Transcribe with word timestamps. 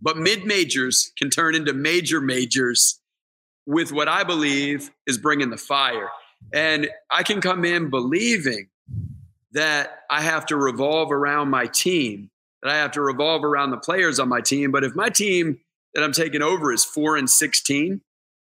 But 0.00 0.16
mid 0.16 0.44
majors 0.44 1.12
can 1.18 1.30
turn 1.30 1.54
into 1.54 1.72
major 1.72 2.20
majors 2.20 3.00
with 3.66 3.92
what 3.92 4.08
I 4.08 4.24
believe 4.24 4.90
is 5.06 5.18
bringing 5.18 5.50
the 5.50 5.56
fire. 5.56 6.08
And 6.54 6.88
I 7.10 7.22
can 7.22 7.40
come 7.40 7.64
in 7.64 7.90
believing 7.90 8.68
that 9.52 10.00
I 10.10 10.22
have 10.22 10.46
to 10.46 10.56
revolve 10.56 11.10
around 11.10 11.50
my 11.50 11.66
team, 11.66 12.30
that 12.62 12.72
I 12.72 12.76
have 12.76 12.92
to 12.92 13.00
revolve 13.00 13.44
around 13.44 13.70
the 13.70 13.76
players 13.76 14.18
on 14.18 14.28
my 14.28 14.40
team. 14.40 14.70
But 14.70 14.84
if 14.84 14.94
my 14.94 15.08
team 15.08 15.58
that 15.94 16.04
I'm 16.04 16.12
taking 16.12 16.42
over 16.42 16.72
is 16.72 16.84
four 16.84 17.16
and 17.16 17.28
16, 17.28 18.00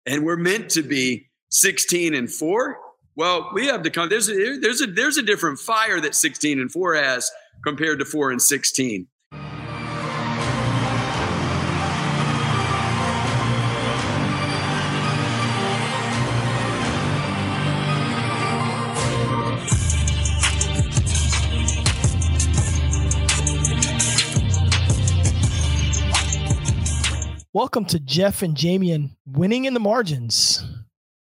and 0.05 0.25
we're 0.25 0.37
meant 0.37 0.69
to 0.71 0.81
be 0.81 1.27
16 1.51 2.13
and 2.13 2.31
four, 2.31 2.77
well, 3.15 3.51
we 3.53 3.67
have 3.67 3.83
to 3.83 3.89
come. 3.89 4.09
There's 4.09 4.29
a, 4.29 4.57
there's 4.59 4.81
a 4.81 4.87
there's 4.87 5.17
a 5.17 5.23
different 5.23 5.59
fire 5.59 6.01
that 6.01 6.15
16 6.15 6.59
and 6.59 6.71
four 6.71 6.95
has 6.95 7.29
compared 7.63 7.99
to 7.99 8.05
four 8.05 8.31
and 8.31 8.41
16. 8.41 9.07
Welcome 27.55 27.85
to 27.85 27.99
Jeff 27.99 28.41
and 28.41 28.57
Jamion 28.57 29.12
Winning 29.27 29.66
in 29.66 29.75
the 29.75 29.80
Margins. 29.80 30.66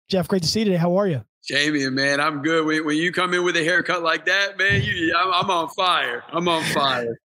Jeff, 0.08 0.26
great 0.26 0.42
to 0.42 0.48
see 0.48 0.58
you 0.58 0.64
today. 0.64 0.76
How 0.76 0.96
are 0.96 1.06
you? 1.06 1.24
Jamie, 1.46 1.88
man, 1.88 2.18
I'm 2.18 2.42
good. 2.42 2.66
When, 2.66 2.84
when 2.84 2.96
you 2.96 3.12
come 3.12 3.32
in 3.32 3.44
with 3.44 3.56
a 3.56 3.62
haircut 3.62 4.02
like 4.02 4.26
that, 4.26 4.58
man, 4.58 4.82
you, 4.82 5.14
I'm, 5.16 5.32
I'm 5.32 5.50
on 5.52 5.68
fire. 5.68 6.24
I'm 6.32 6.48
on 6.48 6.64
fire. 6.64 7.16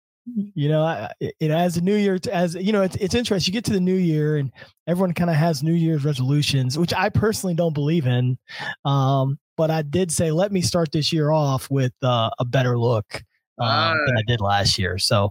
You 0.55 0.67
know, 0.67 0.83
I, 0.83 1.09
it 1.21 1.51
as 1.51 1.75
the 1.75 1.81
new 1.81 1.95
year, 1.95 2.19
as 2.29 2.53
you 2.53 2.73
know, 2.73 2.81
it's 2.81 2.97
it's 2.97 3.15
interesting. 3.15 3.49
You 3.49 3.57
get 3.57 3.63
to 3.63 3.71
the 3.71 3.79
new 3.79 3.95
year, 3.95 4.35
and 4.35 4.51
everyone 4.85 5.13
kind 5.13 5.29
of 5.29 5.37
has 5.37 5.63
New 5.63 5.71
Year's 5.71 6.03
resolutions, 6.03 6.77
which 6.77 6.93
I 6.93 7.07
personally 7.07 7.53
don't 7.53 7.73
believe 7.73 8.05
in. 8.05 8.37
Um, 8.83 9.39
but 9.55 9.71
I 9.71 9.83
did 9.83 10.11
say, 10.11 10.31
let 10.31 10.51
me 10.51 10.59
start 10.59 10.91
this 10.91 11.13
year 11.13 11.31
off 11.31 11.71
with 11.71 11.93
uh, 12.03 12.29
a 12.39 12.43
better 12.43 12.77
look 12.77 13.23
uh, 13.57 13.93
than 14.05 14.17
I 14.17 14.21
did 14.27 14.41
last 14.41 14.77
year. 14.77 14.97
So, 14.97 15.29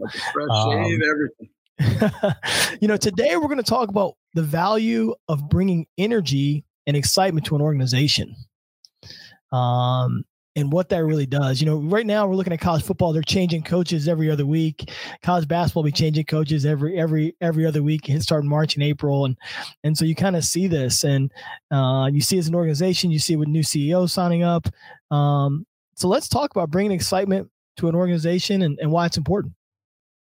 um, 0.51 0.83
everything. 0.83 1.51
you 2.81 2.89
know, 2.89 2.97
today 2.97 3.37
we're 3.37 3.49
going 3.49 3.57
to 3.59 3.63
talk 3.63 3.89
about 3.89 4.15
the 4.35 4.43
value 4.43 5.15
of 5.29 5.49
bringing 5.49 5.87
energy 5.99 6.65
and 6.87 6.97
excitement 6.97 7.47
to 7.47 7.57
an 7.57 7.63
organization. 7.63 8.35
Um, 9.53 10.25
and 10.57 10.73
what 10.73 10.89
that 10.89 11.05
really 11.05 11.27
does. 11.27 11.61
You 11.61 11.67
know, 11.67 11.77
right 11.77 12.07
now 12.07 12.27
we're 12.27 12.35
looking 12.35 12.53
at 12.55 12.61
college 12.61 12.83
football; 12.83 13.13
they're 13.13 13.23
changing 13.23 13.63
coaches 13.63 14.09
every 14.09 14.31
other 14.31 14.47
week. 14.47 14.91
College 15.23 15.47
basketball 15.47 15.83
be 15.83 15.93
changing 15.93 16.25
coaches 16.25 16.65
every 16.65 16.99
every 16.99 17.37
every 17.43 17.67
other 17.67 17.83
week, 17.83 18.11
starting 18.21 18.49
March 18.49 18.75
and 18.75 18.83
April, 18.83 19.27
and 19.27 19.37
and 19.85 19.97
so 19.97 20.07
you 20.07 20.15
kind 20.15 20.35
of 20.35 20.45
see 20.45 20.67
this, 20.67 21.05
and 21.05 21.31
uh, 21.71 22.09
you 22.11 22.23
see 22.23 22.37
it 22.37 22.41
as 22.41 22.49
an 22.49 22.55
organization, 22.55 23.11
you 23.11 23.19
see 23.19 23.37
with 23.37 23.49
new 23.49 23.63
CEOs 23.63 24.15
signing 24.15 24.43
up. 24.43 24.67
Um, 25.11 25.67
so 25.95 26.09
let's 26.09 26.29
talk 26.29 26.51
about 26.51 26.71
bringing 26.71 26.93
excitement 26.93 27.51
to 27.77 27.89
an 27.89 27.95
organization 27.95 28.63
and, 28.63 28.79
and 28.81 28.91
why 28.91 29.07
it's 29.07 29.19
important. 29.19 29.53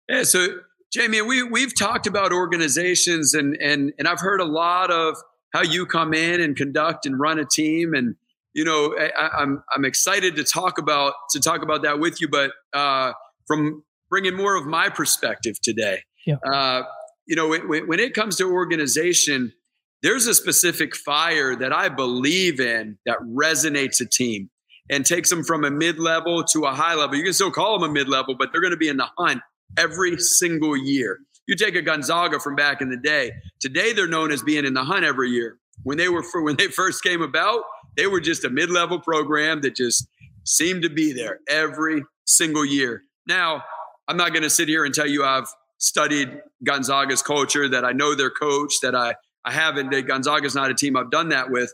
Yeah, 0.07 0.23
so 0.23 0.59
Jamie, 0.91 1.21
we 1.21 1.43
we've 1.43 1.77
talked 1.77 2.07
about 2.07 2.31
organizations 2.31 3.33
and 3.33 3.55
and 3.61 3.93
and 3.97 4.07
I've 4.07 4.19
heard 4.19 4.41
a 4.41 4.45
lot 4.45 4.91
of 4.91 5.15
how 5.53 5.61
you 5.61 5.85
come 5.85 6.13
in 6.13 6.41
and 6.41 6.55
conduct 6.55 7.05
and 7.05 7.19
run 7.19 7.39
a 7.39 7.45
team. 7.45 7.93
And 7.93 8.15
you 8.53 8.63
know 8.63 8.95
I, 8.97 9.03
am 9.05 9.31
I'm, 9.37 9.63
I'm 9.75 9.85
excited 9.85 10.35
to 10.35 10.43
talk 10.43 10.77
about 10.77 11.13
to 11.31 11.39
talk 11.39 11.61
about 11.61 11.83
that 11.83 11.99
with 11.99 12.21
you 12.21 12.27
but 12.27 12.51
uh, 12.73 13.13
from 13.47 13.83
bringing 14.09 14.35
more 14.35 14.55
of 14.55 14.65
my 14.65 14.89
perspective 14.89 15.59
today 15.61 16.03
yeah. 16.25 16.35
uh, 16.45 16.83
you 17.27 17.35
know 17.35 17.47
when, 17.47 17.87
when 17.87 17.99
it 17.99 18.13
comes 18.13 18.35
to 18.37 18.51
organization 18.51 19.53
there's 20.01 20.27
a 20.27 20.33
specific 20.33 20.95
fire 20.95 21.55
that 21.55 21.73
I 21.73 21.89
believe 21.89 22.59
in 22.59 22.97
that 23.05 23.17
resonates 23.19 23.99
a 23.99 24.05
team 24.05 24.49
and 24.89 25.05
takes 25.05 25.29
them 25.29 25.43
from 25.43 25.65
a 25.65 25.69
mid-level 25.69 26.45
to 26.45 26.63
a 26.63 26.71
high 26.71 26.95
level. 26.95 27.17
You 27.17 27.23
can 27.25 27.33
still 27.33 27.51
call 27.51 27.77
them 27.77 27.89
a 27.89 27.93
mid-level 27.93 28.35
but 28.37 28.51
they're 28.51 28.61
going 28.61 28.71
to 28.71 28.77
be 28.77 28.89
in 28.89 28.97
the 28.97 29.09
hunt 29.17 29.41
every 29.77 30.17
single 30.17 30.75
year. 30.75 31.19
You 31.47 31.55
take 31.55 31.75
a 31.75 31.81
Gonzaga 31.81 32.39
from 32.39 32.55
back 32.55 32.81
in 32.81 32.89
the 32.89 32.97
day. 32.97 33.31
Today 33.59 33.93
they're 33.93 34.07
known 34.07 34.31
as 34.31 34.43
being 34.43 34.65
in 34.65 34.73
the 34.73 34.83
hunt 34.83 35.03
every 35.03 35.29
year. 35.29 35.57
When 35.83 35.97
they 35.97 36.09
were 36.09 36.23
for, 36.23 36.41
when 36.43 36.55
they 36.57 36.67
first 36.67 37.03
came 37.03 37.21
about, 37.21 37.63
they 37.97 38.07
were 38.07 38.21
just 38.21 38.45
a 38.45 38.49
mid-level 38.49 38.99
program 38.99 39.61
that 39.61 39.75
just 39.75 40.07
seemed 40.45 40.83
to 40.83 40.89
be 40.89 41.11
there 41.11 41.39
every 41.47 42.03
single 42.25 42.65
year. 42.65 43.03
Now, 43.27 43.63
I'm 44.07 44.17
not 44.17 44.29
going 44.29 44.43
to 44.43 44.49
sit 44.49 44.67
here 44.67 44.85
and 44.85 44.93
tell 44.93 45.07
you 45.07 45.23
I've 45.23 45.47
studied 45.79 46.41
Gonzaga's 46.63 47.21
culture, 47.21 47.67
that 47.69 47.85
I 47.85 47.93
know 47.93 48.15
their 48.15 48.29
coach, 48.29 48.75
that 48.81 48.95
I 48.95 49.15
I 49.45 49.51
haven't. 49.51 49.91
That 49.91 50.07
Gonzaga's 50.07 50.55
not 50.55 50.69
a 50.69 50.73
team 50.73 50.97
I've 50.97 51.11
done 51.11 51.29
that 51.29 51.49
with. 51.49 51.73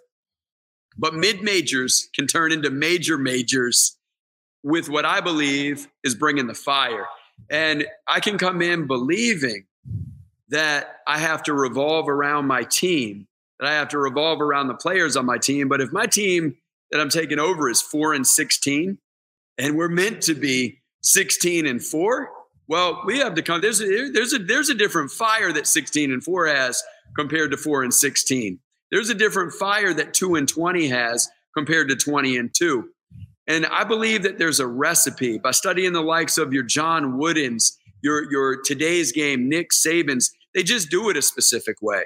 But 0.97 1.13
mid 1.13 1.41
majors 1.41 2.07
can 2.13 2.27
turn 2.27 2.51
into 2.51 2.69
major 2.69 3.17
majors 3.17 3.97
with 4.63 4.89
what 4.89 5.05
I 5.05 5.19
believe 5.19 5.87
is 6.03 6.15
bringing 6.15 6.47
the 6.47 6.53
fire. 6.53 7.05
And 7.49 7.85
I 8.07 8.19
can 8.19 8.37
come 8.37 8.61
in 8.61 8.87
believing 8.87 9.65
that 10.49 10.97
I 11.07 11.19
have 11.19 11.43
to 11.43 11.53
revolve 11.53 12.09
around 12.09 12.47
my 12.47 12.63
team, 12.63 13.27
that 13.59 13.69
I 13.69 13.73
have 13.73 13.89
to 13.89 13.97
revolve 13.97 14.41
around 14.41 14.67
the 14.67 14.75
players 14.75 15.15
on 15.15 15.25
my 15.25 15.37
team. 15.37 15.67
But 15.67 15.81
if 15.81 15.91
my 15.91 16.05
team 16.05 16.57
that 16.91 17.01
I'm 17.01 17.09
taking 17.09 17.39
over 17.39 17.69
is 17.69 17.81
four 17.81 18.13
and 18.13 18.25
16, 18.25 18.97
and 19.57 19.77
we're 19.77 19.89
meant 19.89 20.21
to 20.23 20.33
be 20.33 20.79
16 21.01 21.65
and 21.65 21.83
four, 21.83 22.29
well, 22.67 23.03
we 23.05 23.19
have 23.19 23.35
to 23.35 23.41
come. 23.41 23.61
There's 23.61 23.81
a, 23.81 24.11
there's 24.11 24.33
a 24.33 24.39
there's 24.39 24.69
a 24.69 24.75
different 24.75 25.11
fire 25.11 25.53
that 25.53 25.67
16 25.67 26.11
and 26.11 26.23
four 26.23 26.47
has 26.47 26.81
compared 27.15 27.51
to 27.51 27.57
four 27.57 27.83
and 27.83 27.93
16. 27.93 28.59
There's 28.91 29.09
a 29.09 29.15
different 29.15 29.53
fire 29.53 29.93
that 29.93 30.13
two 30.13 30.35
and 30.35 30.47
20 30.47 30.87
has 30.87 31.29
compared 31.55 31.89
to 31.89 31.95
20 31.95 32.37
and 32.37 32.53
two. 32.53 32.89
And 33.47 33.65
I 33.65 33.83
believe 33.83 34.23
that 34.23 34.37
there's 34.37 34.59
a 34.59 34.67
recipe 34.67 35.37
by 35.37 35.51
studying 35.51 35.93
the 35.93 36.01
likes 36.01 36.37
of 36.37 36.51
your 36.51 36.63
John 36.63 37.13
Woodens, 37.13 37.73
your, 38.01 38.29
your 38.31 38.61
today's 38.61 39.11
game, 39.11 39.49
Nick 39.49 39.69
Sabans. 39.71 40.31
They 40.53 40.63
just 40.63 40.89
do 40.89 41.09
it 41.09 41.17
a 41.17 41.21
specific 41.21 41.81
way. 41.81 42.03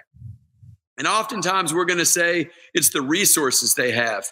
And 0.98 1.08
oftentimes 1.08 1.74
we're 1.74 1.86
going 1.86 2.00
to 2.00 2.06
say 2.06 2.50
it's 2.74 2.90
the 2.90 3.02
resources 3.02 3.76
they 3.76 3.92
have. 3.92 4.26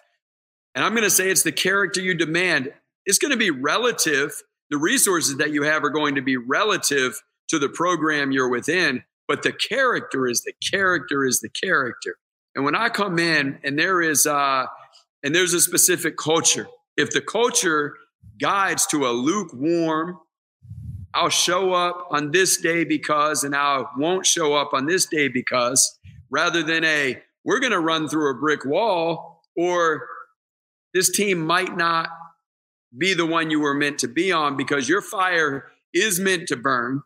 And 0.76 0.84
I'm 0.84 0.92
going 0.92 1.04
to 1.04 1.10
say 1.10 1.30
it's 1.30 1.44
the 1.44 1.52
character 1.52 2.02
you 2.02 2.14
demand. 2.14 2.74
It's 3.06 3.20
going 3.20 3.32
to 3.32 3.38
be 3.38 3.52
relative. 3.52 4.44
The 4.70 4.78
resources 4.78 5.38
that 5.38 5.52
you 5.52 5.64
have 5.64 5.84
are 5.86 5.90
going 5.90 6.16
to 6.16 6.22
be 6.22 6.36
relative 6.36 7.22
to 7.50 7.60
the 7.60 7.70
program 7.70 8.32
you're 8.32 8.50
within, 8.50 9.04
but 9.28 9.44
the 9.44 9.54
character 9.54 10.28
is 10.28 10.42
the 10.42 10.54
character 10.72 11.26
is 11.26 11.40
the 11.40 11.50
character. 11.50 12.18
And 12.56 12.66
when 12.66 12.76
I 12.76 12.90
come 12.90 13.20
in 13.20 13.60
and 13.64 13.80
there 13.80 14.02
is 14.02 14.28
uh 14.28 14.66
and 15.24 15.34
there's 15.34 15.54
a 15.54 15.62
specific 15.62 16.18
culture 16.18 16.68
if 16.98 17.12
the 17.12 17.22
culture 17.22 17.96
guides 18.40 18.86
to 18.88 19.08
a 19.08 19.12
lukewarm, 19.12 20.20
I'll 21.14 21.30
show 21.30 21.74
up 21.74 22.08
on 22.12 22.32
this 22.32 22.58
day 22.58 22.84
because, 22.84 23.44
and 23.44 23.56
I 23.56 23.84
won't 23.98 24.26
show 24.26 24.54
up 24.56 24.74
on 24.74 24.86
this 24.86 25.06
day 25.06 25.30
because, 25.30 25.98
rather 26.30 26.62
than 26.62 26.84
a, 26.84 27.22
we're 27.46 27.60
going 27.60 27.72
to 27.72 27.80
run 27.80 28.10
through 28.10 28.32
a 28.32 28.40
brick 28.40 28.66
wall, 28.66 29.42
or 29.56 30.06
this 30.94 31.10
team 31.10 31.40
might 31.40 31.78
not 31.78 32.10
be 32.98 33.14
the 33.14 33.26
one 33.26 33.50
you 33.50 33.60
were 33.60 33.74
meant 33.74 34.00
to 34.00 34.08
be 34.08 34.32
on 34.32 34.58
because 34.58 34.90
your 34.90 35.02
fire 35.02 35.66
is 35.94 36.20
meant 36.20 36.48
to 36.48 36.56
burn. 36.56 37.02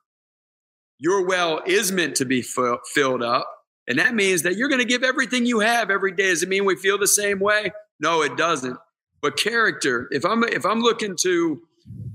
Your 0.97 1.25
well 1.25 1.61
is 1.65 1.91
meant 1.91 2.15
to 2.17 2.25
be 2.25 2.41
filled 2.41 3.23
up. 3.23 3.47
And 3.87 3.97
that 3.99 4.13
means 4.13 4.43
that 4.43 4.55
you're 4.55 4.69
going 4.69 4.79
to 4.79 4.85
give 4.85 5.03
everything 5.03 5.45
you 5.45 5.59
have 5.59 5.89
every 5.89 6.11
day. 6.11 6.27
Does 6.27 6.43
it 6.43 6.49
mean 6.49 6.65
we 6.65 6.75
feel 6.75 6.97
the 6.97 7.07
same 7.07 7.39
way? 7.39 7.71
No, 7.99 8.21
it 8.21 8.37
doesn't. 8.37 8.77
But 9.21 9.37
character, 9.37 10.07
if 10.11 10.25
I'm 10.25 10.43
if 10.43 10.65
I'm 10.65 10.81
looking 10.81 11.15
to 11.21 11.61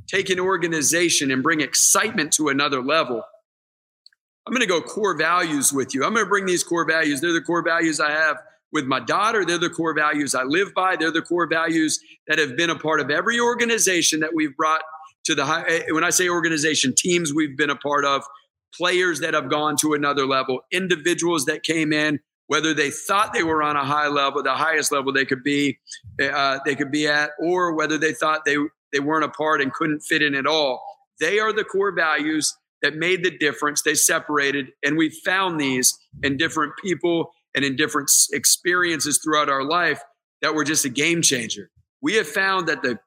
take 0.06 0.30
an 0.30 0.40
organization 0.40 1.30
and 1.30 1.42
bring 1.42 1.60
excitement 1.60 2.32
to 2.34 2.48
another 2.48 2.82
level, 2.82 3.22
I'm 4.46 4.52
going 4.52 4.60
to 4.60 4.66
go 4.66 4.80
core 4.80 5.16
values 5.16 5.72
with 5.72 5.94
you. 5.94 6.04
I'm 6.04 6.14
going 6.14 6.24
to 6.24 6.28
bring 6.28 6.46
these 6.46 6.64
core 6.64 6.86
values. 6.86 7.20
They're 7.20 7.32
the 7.32 7.40
core 7.40 7.62
values 7.62 8.00
I 8.00 8.10
have 8.10 8.38
with 8.72 8.84
my 8.84 9.00
daughter. 9.00 9.44
They're 9.44 9.58
the 9.58 9.70
core 9.70 9.94
values 9.94 10.34
I 10.34 10.42
live 10.44 10.74
by. 10.74 10.96
They're 10.96 11.10
the 11.10 11.22
core 11.22 11.46
values 11.46 12.00
that 12.28 12.38
have 12.38 12.56
been 12.56 12.70
a 12.70 12.78
part 12.78 13.00
of 13.00 13.10
every 13.10 13.40
organization 13.40 14.20
that 14.20 14.34
we've 14.34 14.56
brought 14.56 14.82
to 15.24 15.34
the 15.34 15.44
high. 15.44 15.64
Eh, 15.68 15.82
when 15.90 16.04
I 16.04 16.10
say 16.10 16.28
organization, 16.28 16.94
teams 16.96 17.32
we've 17.34 17.56
been 17.56 17.70
a 17.70 17.76
part 17.76 18.04
of, 18.04 18.22
players 18.74 19.20
that 19.20 19.32
have 19.32 19.48
gone 19.48 19.76
to 19.80 19.94
another 19.94 20.26
level, 20.26 20.60
individuals 20.70 21.46
that 21.46 21.62
came 21.62 21.92
in 21.92 22.20
whether 22.48 22.72
they 22.72 22.90
thought 22.90 23.32
they 23.32 23.42
were 23.42 23.62
on 23.62 23.76
a 23.76 23.84
high 23.84 24.08
level, 24.08 24.42
the 24.42 24.54
highest 24.54 24.92
level 24.92 25.12
they 25.12 25.24
could 25.24 25.42
be, 25.42 25.78
uh, 26.22 26.58
they 26.64 26.74
could 26.74 26.90
be 26.90 27.06
at, 27.06 27.30
or 27.40 27.74
whether 27.74 27.98
they 27.98 28.12
thought 28.12 28.44
they 28.44 28.56
they 28.92 29.00
weren't 29.00 29.24
a 29.24 29.28
part 29.28 29.60
and 29.60 29.72
couldn't 29.72 30.00
fit 30.00 30.22
in 30.22 30.34
at 30.34 30.46
all. 30.46 30.82
They 31.20 31.38
are 31.38 31.52
the 31.52 31.64
core 31.64 31.92
values 31.92 32.56
that 32.82 32.94
made 32.94 33.24
the 33.24 33.36
difference. 33.36 33.82
They 33.82 33.94
separated, 33.94 34.68
and 34.84 34.96
we 34.96 35.10
found 35.10 35.60
these 35.60 35.98
in 36.22 36.36
different 36.36 36.72
people 36.82 37.32
and 37.54 37.64
in 37.64 37.74
different 37.74 38.10
experiences 38.32 39.20
throughout 39.22 39.48
our 39.48 39.64
life 39.64 40.00
that 40.42 40.54
were 40.54 40.64
just 40.64 40.84
a 40.84 40.88
game 40.88 41.22
changer. 41.22 41.70
We 42.00 42.14
have 42.14 42.28
found 42.28 42.68
that 42.68 42.82
the 42.82 42.98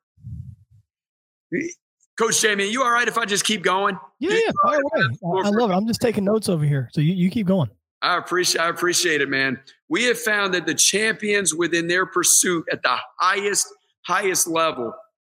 Coach 2.17 2.41
Jamie, 2.41 2.69
you 2.69 2.83
all 2.83 2.91
right 2.91 3.07
if 3.07 3.17
I 3.17 3.25
just 3.25 3.45
keep 3.45 3.63
going? 3.63 3.97
Yeah, 4.19 4.31
yeah, 4.31 4.51
away. 4.65 5.45
I 5.45 5.49
love 5.49 5.71
it. 5.71 5.73
I'm 5.73 5.87
just 5.87 6.01
taking 6.01 6.25
notes 6.25 6.49
over 6.49 6.65
here. 6.65 6.89
So 6.91 6.99
you, 6.99 7.13
you 7.13 7.29
keep 7.29 7.47
going. 7.47 7.69
I 8.01 8.17
appreciate 8.17 8.61
I 8.61 8.69
appreciate 8.69 9.21
it, 9.21 9.29
man. 9.29 9.59
We 9.89 10.05
have 10.05 10.19
found 10.19 10.53
that 10.53 10.65
the 10.65 10.73
champions 10.73 11.53
within 11.53 11.87
their 11.87 12.05
pursuit 12.05 12.65
at 12.71 12.81
the 12.83 12.95
highest, 13.17 13.67
highest 14.03 14.47
level 14.47 14.93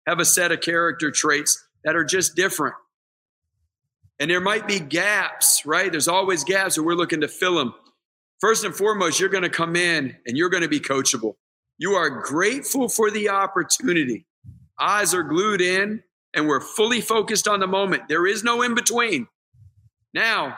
have 0.07 0.19
a 0.19 0.25
set 0.25 0.51
of 0.51 0.62
character 0.62 1.12
traits 1.12 1.65
that 1.83 1.95
are 1.95 2.06
just 2.06 2.36
different. 2.36 2.75
And 4.19 4.30
there 4.30 4.42
might 4.42 4.68
be 4.68 4.80
gaps, 4.80 5.65
right? 5.65 5.92
There's 5.92 6.07
always 6.07 6.44
gaps, 6.44 6.77
and 6.77 6.86
we're 6.86 6.94
looking 6.94 7.21
to 7.21 7.27
fill 7.27 7.56
them. 7.56 7.74
First 8.39 8.63
and 8.63 8.75
foremost, 8.75 9.19
you're 9.19 9.30
going 9.30 9.44
to 9.44 9.50
come 9.50 9.75
in 9.75 10.15
and 10.27 10.38
you're 10.38 10.50
going 10.50 10.63
to 10.63 10.69
be 10.69 10.80
coachable. 10.80 11.36
You 11.77 11.94
are 11.94 12.10
grateful 12.10 12.88
for 12.88 13.10
the 13.10 13.30
opportunity. 13.30 14.25
Eyes 14.80 15.13
are 15.13 15.24
glued 15.24 15.62
in, 15.62 16.04
and 16.33 16.48
we're 16.48 16.62
fully 16.62 17.01
focused 17.01 17.48
on 17.48 17.60
the 17.60 17.68
moment. 17.68 18.04
There 18.07 18.27
is 18.27 18.44
no 18.44 18.62
in 18.62 18.75
between. 18.75 19.27
Now, 20.13 20.57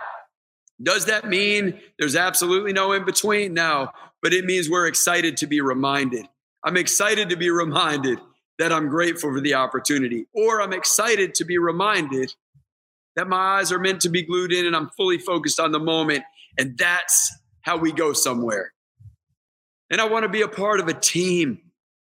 does 0.82 1.06
that 1.06 1.28
mean 1.28 1.80
there's 1.98 2.16
absolutely 2.16 2.74
no 2.74 2.92
in 2.92 3.06
between? 3.06 3.54
No, 3.54 3.90
but 4.22 4.34
it 4.34 4.46
means 4.46 4.70
we're 4.70 4.88
excited 4.88 5.38
to 5.38 5.48
be 5.48 5.62
reminded. 5.62 6.28
I'm 6.64 6.78
excited 6.78 7.30
to 7.30 7.36
be 7.36 7.50
reminded 7.50 8.20
that 8.58 8.72
I'm 8.72 8.90
grateful 8.90 9.32
for 9.32 9.42
the 9.42 9.54
opportunity, 9.54 10.28
or 10.34 10.62
I'm 10.62 10.74
excited 10.74 11.36
to 11.36 11.46
be 11.46 11.58
reminded 11.58 12.34
that 13.16 13.28
my 13.28 13.60
eyes 13.60 13.72
are 13.72 13.80
meant 13.80 14.02
to 14.02 14.10
be 14.10 14.24
glued 14.24 14.52
in 14.52 14.66
and 14.66 14.76
I'm 14.76 14.90
fully 14.90 15.18
focused 15.18 15.60
on 15.60 15.72
the 15.72 15.80
moment. 15.80 16.24
And 16.58 16.78
that's 16.78 17.32
how 17.62 17.78
we 17.78 17.92
go 17.92 18.14
somewhere. 18.14 18.74
And 19.90 20.02
I 20.02 20.08
want 20.08 20.24
to 20.24 20.30
be 20.30 20.42
a 20.42 20.48
part 20.48 20.80
of 20.80 20.88
a 20.88 20.94
team, 20.94 21.60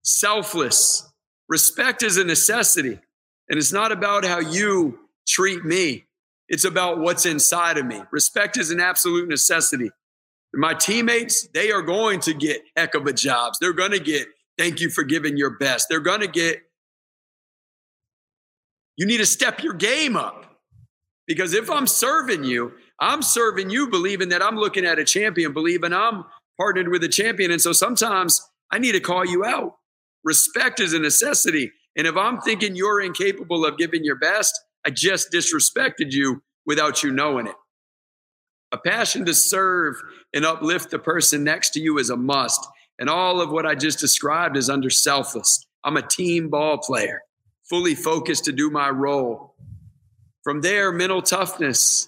selfless. 0.03 1.11
Respect 1.47 2.03
is 2.03 2.17
a 2.17 2.23
necessity. 2.23 2.99
And 3.49 3.59
it's 3.59 3.73
not 3.73 3.91
about 3.91 4.25
how 4.25 4.39
you 4.39 4.99
treat 5.27 5.63
me, 5.63 6.05
it's 6.47 6.65
about 6.65 6.99
what's 6.99 7.25
inside 7.25 7.77
of 7.77 7.85
me. 7.85 8.01
Respect 8.11 8.57
is 8.57 8.71
an 8.71 8.79
absolute 8.79 9.27
necessity. 9.27 9.89
My 10.53 10.73
teammates, 10.73 11.47
they 11.53 11.71
are 11.71 11.81
going 11.81 12.21
to 12.21 12.33
get 12.33 12.61
heck 12.77 12.95
of 12.95 13.05
a 13.07 13.13
jobs. 13.13 13.59
They're 13.59 13.73
going 13.73 13.91
to 13.91 13.99
get 13.99 14.27
thank 14.57 14.79
you 14.79 14.89
for 14.89 15.03
giving 15.03 15.37
your 15.37 15.51
best. 15.51 15.87
They're 15.89 15.99
going 15.99 16.21
to 16.21 16.27
get, 16.27 16.61
you 18.95 19.05
need 19.05 19.17
to 19.17 19.25
step 19.25 19.61
your 19.61 19.73
game 19.73 20.15
up. 20.15 20.45
Because 21.27 21.53
if 21.53 21.69
I'm 21.69 21.87
serving 21.87 22.43
you, 22.43 22.73
I'm 22.99 23.21
serving 23.21 23.69
you 23.69 23.89
believing 23.89 24.29
that 24.29 24.43
I'm 24.43 24.55
looking 24.55 24.85
at 24.85 24.99
a 24.99 25.03
champion, 25.03 25.53
believing 25.53 25.91
I'm 25.91 26.23
partnered 26.57 26.89
with 26.89 27.03
a 27.03 27.09
champion. 27.09 27.51
And 27.51 27.61
so 27.61 27.73
sometimes 27.73 28.41
I 28.71 28.77
need 28.77 28.93
to 28.93 28.99
call 28.99 29.25
you 29.25 29.43
out. 29.43 29.73
Respect 30.23 30.79
is 30.79 30.93
a 30.93 30.99
necessity. 30.99 31.71
And 31.97 32.07
if 32.07 32.15
I'm 32.15 32.39
thinking 32.41 32.75
you're 32.75 33.01
incapable 33.01 33.65
of 33.65 33.77
giving 33.77 34.03
your 34.03 34.17
best, 34.17 34.53
I 34.85 34.91
just 34.91 35.31
disrespected 35.31 36.11
you 36.11 36.43
without 36.65 37.03
you 37.03 37.11
knowing 37.11 37.47
it. 37.47 37.55
A 38.71 38.77
passion 38.77 39.25
to 39.25 39.33
serve 39.33 39.95
and 40.33 40.45
uplift 40.45 40.91
the 40.91 40.99
person 40.99 41.43
next 41.43 41.71
to 41.71 41.79
you 41.79 41.97
is 41.97 42.09
a 42.09 42.17
must. 42.17 42.65
And 42.99 43.09
all 43.09 43.41
of 43.41 43.51
what 43.51 43.65
I 43.65 43.75
just 43.75 43.99
described 43.99 44.57
is 44.57 44.69
under 44.69 44.89
selfless. 44.89 45.65
I'm 45.83 45.97
a 45.97 46.01
team 46.01 46.49
ball 46.49 46.77
player, 46.77 47.21
fully 47.69 47.95
focused 47.95 48.45
to 48.45 48.51
do 48.51 48.69
my 48.69 48.89
role. 48.89 49.55
From 50.43 50.61
there, 50.61 50.91
mental 50.91 51.21
toughness. 51.21 52.07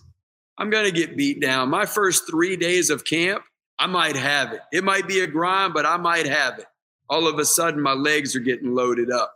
I'm 0.57 0.69
going 0.69 0.85
to 0.85 0.91
get 0.91 1.17
beat 1.17 1.39
down. 1.39 1.69
My 1.69 1.85
first 1.85 2.29
three 2.29 2.55
days 2.55 2.89
of 2.89 3.05
camp, 3.05 3.43
I 3.79 3.87
might 3.87 4.15
have 4.15 4.53
it. 4.53 4.61
It 4.71 4.83
might 4.83 5.07
be 5.07 5.21
a 5.21 5.27
grind, 5.27 5.73
but 5.73 5.85
I 5.85 5.97
might 5.97 6.27
have 6.27 6.59
it. 6.59 6.65
All 7.09 7.27
of 7.27 7.39
a 7.39 7.45
sudden, 7.45 7.81
my 7.81 7.93
legs 7.93 8.35
are 8.35 8.39
getting 8.39 8.73
loaded 8.73 9.11
up. 9.11 9.33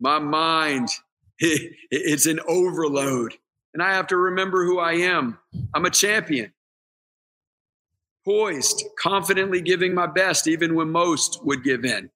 My 0.00 0.18
mind, 0.18 0.88
it's 1.90 2.26
an 2.26 2.38
overload. 2.46 3.34
And 3.74 3.82
I 3.82 3.94
have 3.94 4.06
to 4.08 4.16
remember 4.16 4.64
who 4.64 4.78
I 4.78 4.92
am. 4.92 5.38
I'm 5.74 5.84
a 5.84 5.90
champion 5.90 6.52
poised, 8.24 8.84
confidently 8.96 9.60
giving 9.60 9.94
my 9.94 10.06
best, 10.06 10.46
even 10.46 10.76
when 10.76 10.90
most 10.90 11.44
would 11.44 11.64
give 11.64 11.84
in. 11.84 12.08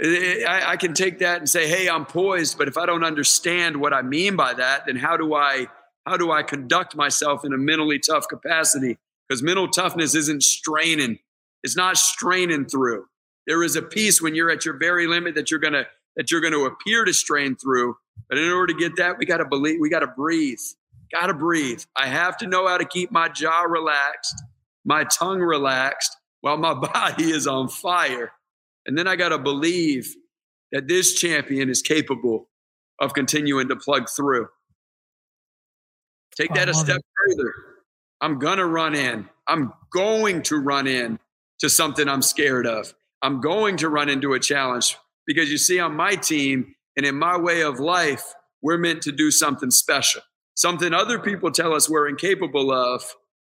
I, 0.00 0.62
I, 0.66 0.76
can 0.76 0.94
take 0.94 1.18
that 1.18 1.38
and 1.38 1.48
say, 1.48 1.68
"Hey, 1.68 1.88
I'm 1.88 2.04
poised," 2.04 2.58
but 2.58 2.68
if 2.68 2.76
I 2.76 2.86
don't 2.86 3.04
understand 3.04 3.76
what 3.76 3.92
I 3.92 4.02
mean 4.02 4.36
by 4.36 4.54
that, 4.54 4.86
then 4.86 4.96
how 4.96 5.16
do 5.16 5.34
I 5.34 5.66
how 6.06 6.16
do 6.16 6.30
I 6.30 6.42
conduct 6.42 6.94
myself 6.94 7.44
in 7.44 7.52
a 7.52 7.58
mentally 7.58 7.98
tough 7.98 8.28
capacity? 8.28 8.98
Because 9.28 9.42
mental 9.42 9.68
toughness 9.68 10.14
isn't 10.14 10.42
straining; 10.42 11.18
it's 11.62 11.76
not 11.76 11.96
straining 11.96 12.66
through. 12.66 13.06
There 13.46 13.62
is 13.62 13.76
a 13.76 13.82
piece 13.82 14.20
when 14.20 14.34
you're 14.34 14.50
at 14.50 14.64
your 14.64 14.76
very 14.78 15.06
limit 15.06 15.36
that 15.36 15.50
you're 15.50 15.60
gonna 15.60 15.86
that 16.16 16.30
you're 16.30 16.40
gonna 16.40 16.60
appear 16.60 17.04
to 17.04 17.12
strain 17.12 17.56
through. 17.56 17.96
But 18.28 18.38
in 18.38 18.50
order 18.50 18.72
to 18.72 18.78
get 18.78 18.96
that, 18.96 19.18
we 19.18 19.26
got 19.26 19.38
to 19.38 19.44
believe. 19.44 19.78
We 19.80 19.90
got 19.90 20.00
to 20.00 20.06
breathe. 20.06 20.58
Got 21.12 21.26
to 21.26 21.34
breathe. 21.34 21.82
I 21.96 22.08
have 22.08 22.36
to 22.38 22.46
know 22.46 22.66
how 22.66 22.78
to 22.78 22.84
keep 22.84 23.10
my 23.12 23.28
jaw 23.28 23.62
relaxed, 23.62 24.42
my 24.84 25.04
tongue 25.04 25.40
relaxed, 25.40 26.16
while 26.40 26.56
my 26.56 26.74
body 26.92 27.30
is 27.30 27.46
on 27.46 27.68
fire. 27.68 28.32
And 28.86 28.96
then 28.98 29.06
I 29.06 29.16
got 29.16 29.30
to 29.30 29.38
believe 29.38 30.14
that 30.72 30.88
this 30.88 31.14
champion 31.14 31.70
is 31.70 31.82
capable 31.82 32.48
of 33.00 33.14
continuing 33.14 33.68
to 33.68 33.76
plug 33.76 34.08
through. 34.08 34.48
Take 36.36 36.52
that 36.54 36.68
a 36.68 36.74
step 36.74 36.96
it. 36.96 37.04
further. 37.36 37.54
I'm 38.20 38.38
going 38.38 38.58
to 38.58 38.66
run 38.66 38.94
in. 38.94 39.28
I'm 39.46 39.72
going 39.90 40.42
to 40.42 40.58
run 40.58 40.86
in 40.86 41.18
to 41.60 41.68
something 41.68 42.08
I'm 42.08 42.22
scared 42.22 42.66
of. 42.66 42.94
I'm 43.22 43.40
going 43.40 43.76
to 43.78 43.88
run 43.88 44.08
into 44.08 44.32
a 44.32 44.40
challenge 44.40 44.96
because 45.26 45.50
you 45.50 45.58
see, 45.58 45.80
on 45.80 45.94
my 45.94 46.14
team 46.14 46.74
and 46.96 47.06
in 47.06 47.16
my 47.16 47.36
way 47.36 47.62
of 47.62 47.80
life, 47.80 48.34
we're 48.62 48.78
meant 48.78 49.02
to 49.02 49.12
do 49.12 49.30
something 49.30 49.70
special 49.70 50.22
something 50.54 50.94
other 50.94 51.18
people 51.18 51.50
tell 51.50 51.74
us 51.74 51.90
we're 51.90 52.08
incapable 52.08 52.72
of, 52.72 53.04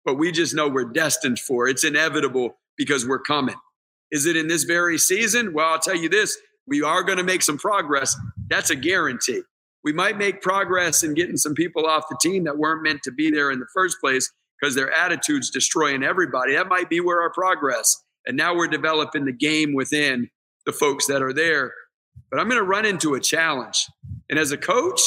but 0.04 0.14
we 0.14 0.32
just 0.32 0.54
know 0.54 0.68
we're 0.68 0.84
destined 0.84 1.38
for. 1.38 1.68
It's 1.68 1.84
inevitable 1.84 2.58
because 2.76 3.06
we're 3.06 3.20
coming. 3.20 3.56
Is 4.10 4.26
it 4.26 4.36
in 4.36 4.48
this 4.48 4.64
very 4.64 4.98
season? 4.98 5.52
Well, 5.52 5.66
I'll 5.66 5.78
tell 5.78 5.96
you 5.96 6.08
this 6.08 6.36
we 6.66 6.82
are 6.82 7.02
going 7.02 7.18
to 7.18 7.24
make 7.24 7.42
some 7.42 7.56
progress. 7.56 8.14
That's 8.48 8.70
a 8.70 8.76
guarantee. 8.76 9.42
We 9.84 9.92
might 9.92 10.18
make 10.18 10.42
progress 10.42 11.02
in 11.02 11.14
getting 11.14 11.38
some 11.38 11.54
people 11.54 11.86
off 11.86 12.04
the 12.10 12.18
team 12.20 12.44
that 12.44 12.58
weren't 12.58 12.82
meant 12.82 13.02
to 13.04 13.12
be 13.12 13.30
there 13.30 13.50
in 13.50 13.58
the 13.58 13.66
first 13.72 13.98
place 14.00 14.30
because 14.60 14.74
their 14.74 14.92
attitudes 14.92 15.50
destroying 15.50 16.02
everybody. 16.02 16.54
That 16.54 16.68
might 16.68 16.90
be 16.90 17.00
where 17.00 17.22
our 17.22 17.30
progress. 17.30 18.02
And 18.26 18.36
now 18.36 18.54
we're 18.54 18.68
developing 18.68 19.24
the 19.24 19.32
game 19.32 19.72
within 19.72 20.28
the 20.68 20.72
folks 20.74 21.06
that 21.06 21.22
are 21.22 21.32
there. 21.32 21.72
But 22.30 22.38
I'm 22.38 22.46
going 22.46 22.60
to 22.60 22.66
run 22.66 22.84
into 22.84 23.14
a 23.14 23.20
challenge. 23.20 23.86
And 24.28 24.38
as 24.38 24.52
a 24.52 24.58
coach, 24.58 25.00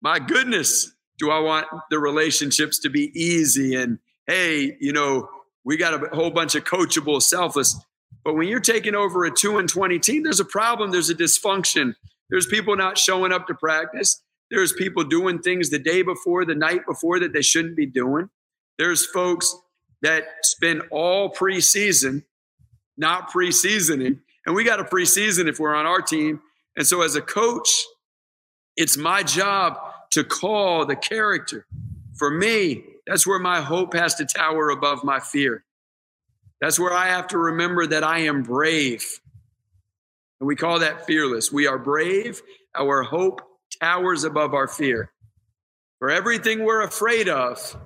my 0.00 0.18
goodness, 0.18 0.90
do 1.18 1.30
I 1.30 1.40
want 1.40 1.66
the 1.90 1.98
relationships 1.98 2.78
to 2.78 2.88
be 2.88 3.12
easy 3.14 3.74
and 3.74 3.98
hey, 4.26 4.78
you 4.80 4.94
know, 4.94 5.28
we 5.62 5.76
got 5.76 5.92
a 5.92 6.16
whole 6.16 6.30
bunch 6.30 6.54
of 6.54 6.64
coachable, 6.64 7.20
selfless. 7.20 7.78
But 8.24 8.34
when 8.34 8.48
you're 8.48 8.60
taking 8.60 8.94
over 8.94 9.26
a 9.26 9.30
two 9.30 9.58
and 9.58 9.68
20 9.68 9.98
team, 9.98 10.22
there's 10.22 10.40
a 10.40 10.44
problem, 10.44 10.90
there's 10.90 11.10
a 11.10 11.14
dysfunction. 11.14 11.94
There's 12.30 12.46
people 12.46 12.74
not 12.74 12.96
showing 12.96 13.30
up 13.30 13.46
to 13.48 13.54
practice. 13.54 14.22
There's 14.50 14.72
people 14.72 15.04
doing 15.04 15.40
things 15.40 15.68
the 15.68 15.78
day 15.78 16.00
before, 16.00 16.46
the 16.46 16.54
night 16.54 16.86
before 16.86 17.20
that 17.20 17.34
they 17.34 17.42
shouldn't 17.42 17.76
be 17.76 17.84
doing. 17.84 18.30
There's 18.78 19.04
folks 19.04 19.54
that 20.00 20.24
spend 20.44 20.80
all 20.90 21.30
preseason 21.30 22.22
not 22.98 23.30
preseasoning. 23.30 24.20
And 24.48 24.56
we 24.56 24.64
got 24.64 24.80
a 24.80 24.84
preseason 24.84 25.46
if 25.46 25.60
we're 25.60 25.74
on 25.74 25.84
our 25.84 26.00
team. 26.00 26.40
And 26.74 26.86
so 26.86 27.02
as 27.02 27.16
a 27.16 27.20
coach, 27.20 27.84
it's 28.78 28.96
my 28.96 29.22
job 29.22 29.78
to 30.12 30.24
call 30.24 30.86
the 30.86 30.96
character. 30.96 31.66
For 32.14 32.30
me, 32.30 32.82
that's 33.06 33.26
where 33.26 33.38
my 33.38 33.60
hope 33.60 33.92
has 33.92 34.14
to 34.14 34.24
tower 34.24 34.70
above 34.70 35.04
my 35.04 35.20
fear. 35.20 35.64
That's 36.62 36.80
where 36.80 36.94
I 36.94 37.08
have 37.08 37.26
to 37.28 37.36
remember 37.36 37.88
that 37.88 38.02
I 38.02 38.20
am 38.20 38.42
brave. 38.42 39.20
And 40.40 40.46
we 40.46 40.56
call 40.56 40.78
that 40.78 41.04
fearless. 41.04 41.52
We 41.52 41.66
are 41.66 41.78
brave. 41.78 42.40
Our 42.74 43.02
hope 43.02 43.42
towers 43.82 44.24
above 44.24 44.54
our 44.54 44.66
fear. 44.66 45.12
For 45.98 46.08
everything 46.08 46.64
we're 46.64 46.80
afraid 46.80 47.28
of, 47.28 47.76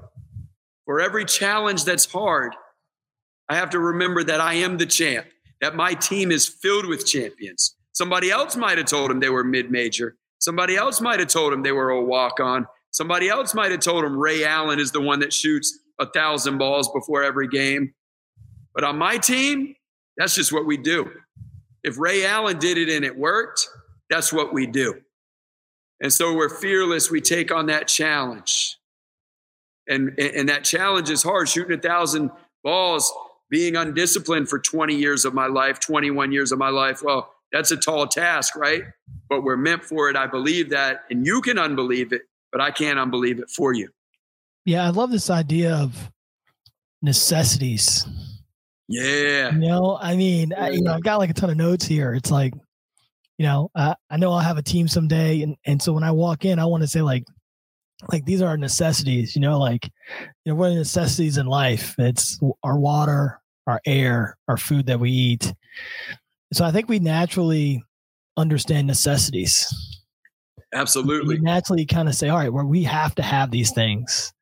for 0.84 1.00
every 1.00 1.24
challenge 1.24 1.84
that's 1.84 2.04
hard, 2.04 2.54
I 3.48 3.56
have 3.56 3.70
to 3.70 3.80
remember 3.80 4.22
that 4.22 4.40
I 4.40 4.54
am 4.54 4.78
the 4.78 4.86
champ, 4.86 5.26
that 5.62 5.74
my 5.74 5.94
team 5.94 6.30
is 6.30 6.46
filled 6.46 6.84
with 6.84 7.06
champions. 7.06 7.76
Somebody 7.92 8.30
else 8.30 8.56
might 8.56 8.76
have 8.76 8.86
told 8.86 9.10
him 9.10 9.20
they 9.20 9.30
were 9.30 9.44
mid 9.44 9.70
major. 9.70 10.16
Somebody 10.38 10.76
else 10.76 11.00
might 11.00 11.20
have 11.20 11.28
told 11.28 11.52
him 11.52 11.62
they 11.62 11.72
were 11.72 11.90
a 11.90 12.02
walk 12.02 12.40
on. 12.40 12.66
Somebody 12.90 13.28
else 13.28 13.54
might 13.54 13.70
have 13.70 13.80
told 13.80 14.04
him 14.04 14.18
Ray 14.18 14.44
Allen 14.44 14.80
is 14.80 14.90
the 14.90 15.00
one 15.00 15.20
that 15.20 15.32
shoots 15.32 15.78
a 15.98 16.06
thousand 16.06 16.58
balls 16.58 16.90
before 16.92 17.22
every 17.22 17.48
game. 17.48 17.94
But 18.74 18.84
on 18.84 18.98
my 18.98 19.18
team, 19.18 19.74
that's 20.16 20.34
just 20.34 20.52
what 20.52 20.66
we 20.66 20.76
do. 20.76 21.10
If 21.84 21.98
Ray 21.98 22.26
Allen 22.26 22.58
did 22.58 22.76
it 22.76 22.88
and 22.88 23.04
it 23.04 23.16
worked, 23.16 23.68
that's 24.10 24.32
what 24.32 24.52
we 24.52 24.66
do. 24.66 25.00
And 26.00 26.12
so 26.12 26.34
we're 26.34 26.48
fearless. 26.48 27.10
We 27.10 27.20
take 27.20 27.52
on 27.52 27.66
that 27.66 27.86
challenge. 27.86 28.76
And, 29.88 30.18
and 30.18 30.48
that 30.48 30.64
challenge 30.64 31.08
is 31.08 31.22
hard 31.22 31.48
shooting 31.48 31.78
a 31.78 31.80
thousand 31.80 32.30
balls, 32.64 33.12
being 33.52 33.76
undisciplined 33.76 34.48
for 34.48 34.58
20 34.58 34.94
years 34.94 35.26
of 35.26 35.34
my 35.34 35.46
life, 35.46 35.78
21 35.78 36.32
years 36.32 36.52
of 36.52 36.58
my 36.58 36.70
life. 36.70 37.02
Well, 37.02 37.34
that's 37.52 37.70
a 37.70 37.76
tall 37.76 38.06
task, 38.06 38.56
right? 38.56 38.84
But 39.28 39.42
we're 39.42 39.58
meant 39.58 39.84
for 39.84 40.08
it. 40.08 40.16
I 40.16 40.26
believe 40.26 40.70
that, 40.70 41.04
and 41.10 41.26
you 41.26 41.42
can 41.42 41.58
unbelieve 41.58 42.14
it, 42.14 42.22
but 42.50 42.62
I 42.62 42.70
can't 42.70 42.98
unbelieve 42.98 43.38
it 43.38 43.50
for 43.50 43.74
you. 43.74 43.90
Yeah, 44.64 44.86
I 44.86 44.88
love 44.88 45.10
this 45.10 45.28
idea 45.28 45.74
of 45.74 46.10
necessities. 47.02 48.06
Yeah. 48.88 49.52
You 49.52 49.58
know, 49.58 49.98
I 50.00 50.16
mean, 50.16 50.54
I, 50.54 50.70
you 50.70 50.80
know, 50.80 50.94
I've 50.94 51.02
got 51.02 51.18
like 51.18 51.28
a 51.28 51.34
ton 51.34 51.50
of 51.50 51.58
notes 51.58 51.84
here. 51.84 52.14
It's 52.14 52.30
like, 52.30 52.54
you 53.36 53.44
know, 53.44 53.70
I, 53.74 53.96
I 54.08 54.16
know 54.16 54.32
I'll 54.32 54.38
have 54.38 54.56
a 54.56 54.62
team 54.62 54.88
someday, 54.88 55.42
and 55.42 55.56
and 55.66 55.82
so 55.82 55.92
when 55.92 56.04
I 56.04 56.10
walk 56.10 56.46
in, 56.46 56.58
I 56.58 56.64
want 56.64 56.84
to 56.84 56.88
say 56.88 57.02
like, 57.02 57.24
like 58.10 58.24
these 58.24 58.40
are 58.40 58.48
our 58.48 58.56
necessities. 58.56 59.34
You 59.34 59.42
know, 59.42 59.58
like, 59.58 59.90
you 60.44 60.52
know, 60.52 60.54
what 60.54 60.70
are 60.70 60.74
necessities 60.74 61.36
in 61.36 61.46
life? 61.46 61.94
It's 61.98 62.40
our 62.62 62.78
water, 62.78 63.41
our 63.66 63.80
air, 63.86 64.36
our 64.48 64.56
food 64.56 64.86
that 64.86 65.00
we 65.00 65.10
eat. 65.10 65.54
So 66.52 66.64
I 66.64 66.70
think 66.70 66.88
we 66.88 66.98
naturally 66.98 67.82
understand 68.36 68.86
necessities. 68.86 69.66
Absolutely. 70.74 71.36
We 71.36 71.40
naturally 71.40 71.86
kind 71.86 72.08
of 72.08 72.14
say, 72.14 72.28
all 72.28 72.38
right, 72.38 72.52
well, 72.52 72.64
we 72.64 72.82
have 72.84 73.14
to 73.16 73.22
have 73.22 73.50
these 73.50 73.72
things. 73.72 74.32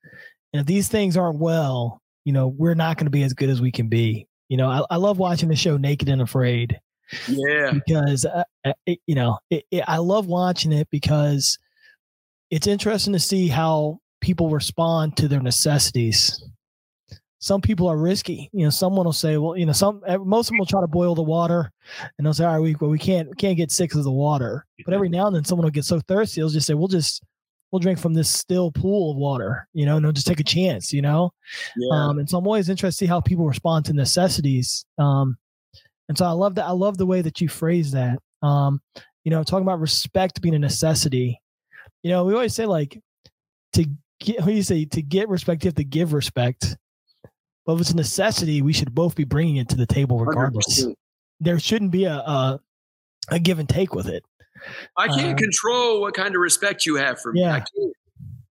And 0.53 0.61
if 0.61 0.67
these 0.67 0.89
things 0.89 1.17
aren't 1.17 1.39
well, 1.39 2.01
you 2.25 2.33
know, 2.33 2.49
we're 2.49 2.75
not 2.75 2.97
going 2.97 3.07
to 3.07 3.11
be 3.11 3.23
as 3.23 3.33
good 3.33 3.51
as 3.51 3.61
we 3.61 3.73
can 3.73 3.89
be. 3.89 4.27
You 4.49 4.57
know, 4.57 4.69
I, 4.69 4.83
I 4.91 4.97
love 4.97 5.19
watching 5.19 5.49
the 5.49 5.57
show 5.57 5.77
Naked 5.77 6.09
and 6.09 6.23
Afraid. 6.23 6.79
Yeah. 7.29 7.73
Because, 7.73 8.25
uh, 8.25 8.45
uh, 8.65 8.73
it, 8.87 9.01
you 9.07 9.15
know, 9.15 9.39
it, 9.51 9.65
it, 9.71 9.85
I 9.87 9.99
love 9.99 10.27
watching 10.27 10.73
it 10.73 10.89
because 10.91 11.59
it's 12.51 12.67
interesting 12.67 13.13
to 13.13 13.21
see 13.21 13.49
how 13.49 13.99
people 14.21 14.51
respond 14.51 15.17
to 15.17 15.29
their 15.29 15.41
necessities. 15.41 16.45
Some 17.41 17.63
people 17.63 17.89
are 17.89 17.97
risky. 17.97 18.51
You 18.53 18.65
know, 18.65 18.71
someone 18.71 19.07
will 19.07 19.13
say, 19.13 19.39
well, 19.39 19.57
you 19.57 19.67
know, 19.67 19.73
some 19.73 20.03
most 20.25 20.47
of 20.47 20.51
them 20.51 20.59
will 20.59 20.67
try 20.67 20.83
to 20.83 20.87
boil 20.87 21.15
the 21.15 21.23
water, 21.23 21.73
and 22.19 22.27
they'll 22.27 22.35
say, 22.35 22.45
all 22.45 22.53
right, 22.53 22.61
we 22.61 22.77
well, 22.81 22.91
we 22.91 22.99
can't 22.99 23.29
we 23.29 23.35
can't 23.35 23.57
get 23.57 23.73
sick 23.73 23.95
of 23.95 24.05
the 24.05 24.13
water. 24.13 24.67
But 24.85 24.95
every 24.95 25.09
now 25.09 25.27
and 25.27 25.35
then, 25.35 25.45
someone 25.45 25.65
will 25.65 25.71
get 25.71 25.85
so 25.85 26.01
thirsty, 26.01 26.41
they'll 26.41 26.51
just 26.51 26.67
say, 26.67 26.75
we'll 26.75 26.89
just 26.89 27.23
we'll 27.71 27.81
drink 27.81 27.99
from 27.99 28.15
this 28.15 28.29
still 28.29 28.71
pool 28.71 29.13
of 29.13 29.17
water, 29.17 29.67
you 29.73 29.87
know, 29.87 29.97
and 29.97 30.05
they'll 30.05 30.13
just 30.13 30.27
take 30.27 30.41
a 30.41 30.45
chance, 30.45 30.93
you 30.93 31.03
know. 31.03 31.33
Yeah. 31.77 31.97
Um, 31.97 32.19
and 32.19 32.29
so 32.29 32.39
I'm 32.39 32.47
always 32.47 32.69
interested 32.69 32.99
to 32.99 33.07
see 33.07 33.09
how 33.09 33.21
people 33.21 33.47
respond 33.47 33.87
to 33.87 33.93
necessities. 33.93 34.85
Um, 34.99 35.39
and 36.09 36.19
so 36.19 36.25
I 36.25 36.33
love 36.33 36.57
that. 36.57 36.65
I 36.65 36.73
love 36.73 36.99
the 36.99 37.07
way 37.07 37.23
that 37.23 37.41
you 37.41 37.49
phrase 37.49 37.93
that. 37.93 38.19
Um, 38.43 38.81
you 39.25 39.31
know, 39.31 39.43
talking 39.45 39.63
about 39.63 39.81
respect 39.81 40.41
being 40.43 40.55
a 40.55 40.59
necessity. 40.59 41.41
You 42.03 42.11
know, 42.11 42.25
we 42.25 42.35
always 42.35 42.55
say 42.55 42.67
like 42.67 43.01
to 43.75 43.87
get. 44.19 44.41
What 44.41 44.47
do 44.47 44.53
you 44.53 44.63
say? 44.63 44.85
To 44.87 45.03
get 45.03 45.29
respect, 45.29 45.65
you 45.65 45.69
have 45.69 45.75
to 45.77 45.85
give 45.85 46.13
respect. 46.13 46.77
But 47.71 47.77
if 47.77 47.81
it's 47.83 47.91
a 47.93 47.97
necessity, 47.97 48.63
we 48.63 48.73
should 48.73 48.93
both 48.93 49.15
be 49.15 49.23
bringing 49.23 49.57
it 49.57 49.69
to 49.69 49.77
the 49.77 49.87
table 49.87 50.19
regardless. 50.19 50.85
100%. 50.85 50.95
There 51.39 51.61
shouldn't 51.61 51.93
be 51.93 52.05
a, 52.05 52.15
a, 52.15 52.61
a 53.31 53.39
give 53.39 53.61
and 53.61 53.69
take 53.69 53.95
with 53.95 54.09
it. 54.09 54.25
I 54.97 55.07
can't 55.07 55.39
uh, 55.39 55.41
control 55.41 56.01
what 56.01 56.15
kind 56.15 56.35
of 56.35 56.41
respect 56.41 56.85
you 56.85 56.97
have 56.97 57.21
for 57.21 57.33
me. 57.33 57.43
Yeah. 57.43 57.55
I 57.55 57.65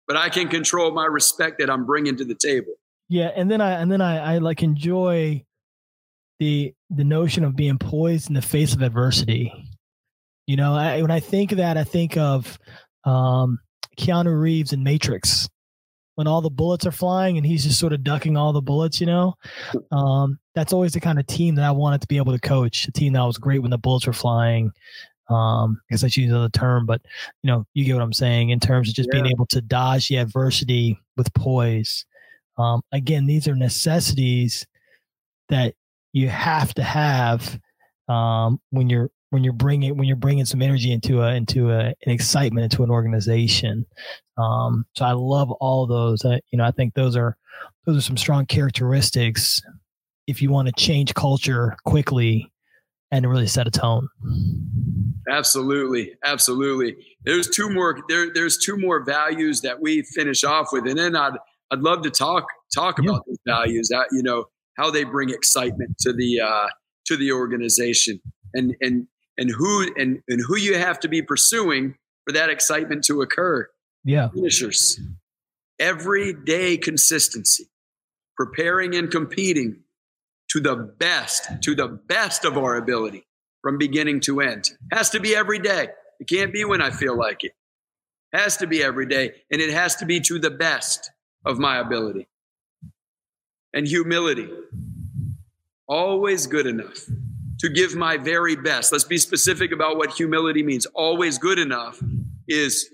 but 0.07 0.15
I 0.15 0.29
can 0.29 0.47
control 0.47 0.91
my 0.91 1.05
respect 1.05 1.59
that 1.59 1.69
I'm 1.69 1.85
bringing 1.85 2.15
to 2.15 2.23
the 2.23 2.33
table. 2.33 2.71
Yeah, 3.09 3.31
and 3.35 3.51
then 3.51 3.59
I 3.59 3.73
and 3.73 3.91
then 3.91 3.99
I, 3.99 4.35
I 4.35 4.37
like 4.37 4.63
enjoy 4.63 5.43
the 6.39 6.73
the 6.89 7.03
notion 7.03 7.43
of 7.43 7.57
being 7.57 7.77
poised 7.77 8.29
in 8.29 8.35
the 8.35 8.41
face 8.41 8.73
of 8.73 8.81
adversity. 8.81 9.51
You 10.47 10.55
know, 10.55 10.75
I, 10.75 11.01
when 11.01 11.11
I 11.11 11.19
think 11.19 11.51
of 11.51 11.57
that, 11.57 11.75
I 11.75 11.83
think 11.83 12.15
of 12.15 12.57
um, 13.03 13.59
Keanu 13.99 14.39
Reeves 14.39 14.71
in 14.71 14.81
Matrix 14.81 15.49
when 16.19 16.27
all 16.27 16.41
the 16.41 16.49
bullets 16.49 16.85
are 16.85 16.91
flying 16.91 17.37
and 17.37 17.45
he's 17.45 17.63
just 17.63 17.79
sort 17.79 17.93
of 17.93 18.03
ducking 18.03 18.35
all 18.35 18.51
the 18.51 18.61
bullets. 18.61 18.99
You 18.99 19.07
know, 19.07 19.37
um, 19.89 20.37
that's 20.53 20.73
always 20.73 20.91
the 20.91 20.99
kind 20.99 21.17
of 21.17 21.25
team 21.27 21.55
that 21.55 21.63
I 21.63 21.71
wanted 21.71 22.01
to 22.01 22.07
be 22.07 22.17
able 22.17 22.33
to 22.33 22.39
coach. 22.39 22.85
A 22.89 22.91
team 22.91 23.13
that 23.13 23.23
was 23.23 23.37
great 23.37 23.61
when 23.61 23.71
the 23.71 23.77
bullets 23.77 24.05
were 24.05 24.11
flying. 24.11 24.73
Um, 25.29 25.79
I 25.79 25.93
guess 25.93 26.03
I 26.03 26.09
choose 26.09 26.29
another 26.29 26.49
term, 26.49 26.85
but 26.85 27.01
you 27.41 27.47
know, 27.47 27.65
you 27.73 27.85
get 27.85 27.93
what 27.93 28.03
I'm 28.03 28.11
saying 28.11 28.49
in 28.49 28.59
terms 28.59 28.89
of 28.89 28.95
just 28.95 29.07
yeah. 29.13 29.21
being 29.21 29.31
able 29.31 29.45
to 29.45 29.61
dodge 29.61 30.09
the 30.09 30.17
adversity 30.17 30.99
with 31.15 31.33
poise. 31.35 32.05
Um, 32.57 32.81
again, 32.91 33.25
these 33.25 33.47
are 33.47 33.55
necessities 33.55 34.67
that 35.47 35.73
you 36.11 36.27
have 36.27 36.73
to 36.73 36.83
have 36.83 37.57
um, 38.09 38.59
when 38.71 38.89
you're 38.89 39.09
when 39.29 39.43
you're 39.43 39.53
bringing 39.53 39.95
when 39.97 40.07
you're 40.07 40.17
bringing 40.17 40.45
some 40.45 40.61
energy 40.61 40.91
into 40.91 41.21
a 41.21 41.33
into 41.33 41.71
a, 41.71 41.87
an 41.87 42.11
excitement 42.11 42.71
into 42.71 42.83
an 42.83 42.89
organization. 42.89 43.85
Um, 44.37 44.85
so 44.95 45.05
I 45.05 45.13
love 45.13 45.51
all 45.51 45.85
those. 45.85 46.25
I, 46.25 46.41
you 46.51 46.57
know, 46.57 46.65
I 46.65 46.71
think 46.71 46.95
those 46.95 47.15
are 47.15 47.37
those 47.85 47.97
are 47.97 48.01
some 48.01 48.17
strong 48.17 48.45
characteristics 48.45 49.61
if 50.27 50.41
you 50.41 50.51
want 50.51 50.67
to 50.67 50.73
change 50.73 51.13
culture 51.13 51.75
quickly 51.85 52.51
and 53.11 53.27
really 53.27 53.47
set 53.47 53.67
a 53.67 53.71
tone. 53.71 54.07
Absolutely, 55.29 56.13
absolutely. 56.23 56.95
There's 57.25 57.49
two 57.49 57.69
more. 57.69 57.99
There, 58.07 58.31
there's 58.33 58.57
two 58.57 58.77
more 58.77 59.03
values 59.03 59.61
that 59.61 59.81
we 59.81 60.03
finish 60.03 60.43
off 60.43 60.67
with, 60.71 60.87
and 60.87 60.97
then 60.97 61.15
I'd 61.15 61.33
I'd 61.71 61.79
love 61.79 62.03
to 62.03 62.09
talk 62.09 62.45
talk 62.73 62.97
yeah. 62.99 63.09
about 63.09 63.25
those 63.27 63.39
values. 63.45 63.89
That 63.89 64.07
you 64.11 64.23
know 64.23 64.45
how 64.77 64.91
they 64.91 65.03
bring 65.03 65.29
excitement 65.29 65.97
to 65.99 66.13
the 66.13 66.41
uh, 66.41 66.67
to 67.09 67.17
the 67.17 67.31
organization, 67.33 68.21
and 68.53 68.75
and 68.81 69.07
and 69.37 69.51
who 69.51 69.87
and 69.97 70.21
and 70.27 70.41
who 70.47 70.57
you 70.57 70.77
have 70.77 70.99
to 71.01 71.07
be 71.07 71.21
pursuing 71.21 71.95
for 72.25 72.33
that 72.33 72.49
excitement 72.49 73.03
to 73.05 73.21
occur. 73.21 73.67
Yeah, 74.03 74.29
finishers, 74.29 74.99
everyday 75.79 76.77
consistency, 76.77 77.69
preparing 78.37 78.95
and 78.95 79.11
competing 79.11 79.81
to 80.49 80.59
the 80.59 80.75
best, 80.75 81.61
to 81.63 81.75
the 81.75 81.87
best 81.87 82.45
of 82.45 82.57
our 82.57 82.75
ability 82.75 83.25
from 83.61 83.77
beginning 83.77 84.19
to 84.21 84.41
end. 84.41 84.71
Has 84.91 85.09
to 85.11 85.19
be 85.19 85.35
every 85.35 85.59
day. 85.59 85.89
It 86.19 86.27
can't 86.27 86.53
be 86.53 86.65
when 86.65 86.81
I 86.81 86.89
feel 86.89 87.17
like 87.17 87.43
it. 87.43 87.53
Has 88.33 88.57
to 88.57 88.67
be 88.67 88.83
every 88.83 89.05
day. 89.05 89.33
And 89.51 89.61
it 89.61 89.71
has 89.71 89.95
to 89.97 90.05
be 90.05 90.19
to 90.21 90.39
the 90.39 90.51
best 90.51 91.11
of 91.45 91.59
my 91.59 91.77
ability. 91.77 92.27
And 93.73 93.87
humility. 93.87 94.49
Always 95.89 96.47
good 96.47 96.67
enough 96.67 97.05
to 97.59 97.69
give 97.69 97.95
my 97.95 98.15
very 98.15 98.55
best. 98.55 98.91
Let's 98.91 99.03
be 99.03 99.17
specific 99.17 99.71
about 99.71 99.97
what 99.97 100.13
humility 100.13 100.63
means. 100.63 100.85
Always 100.87 101.37
good 101.37 101.59
enough 101.59 101.99
is 102.47 102.89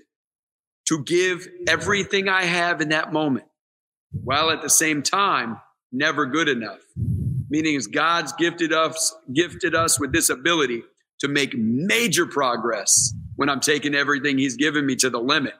to 0.88 1.04
give 1.04 1.46
everything 1.68 2.28
I 2.28 2.44
have 2.44 2.80
in 2.80 2.88
that 2.88 3.12
moment, 3.12 3.46
while 4.10 4.50
at 4.50 4.62
the 4.62 4.70
same 4.70 5.02
time, 5.02 5.60
never 5.92 6.26
good 6.26 6.48
enough 6.48 6.80
meaning 7.48 7.74
is 7.74 7.86
God's 7.86 8.32
gifted 8.32 8.72
us 8.72 9.14
gifted 9.32 9.74
us 9.74 9.98
with 9.98 10.12
this 10.12 10.28
ability 10.28 10.82
to 11.20 11.28
make 11.28 11.56
major 11.56 12.26
progress 12.26 13.14
when 13.36 13.48
I'm 13.48 13.60
taking 13.60 13.94
everything 13.94 14.38
He's 14.38 14.56
given 14.56 14.84
me 14.84 14.96
to 14.96 15.10
the 15.10 15.20
limit. 15.20 15.54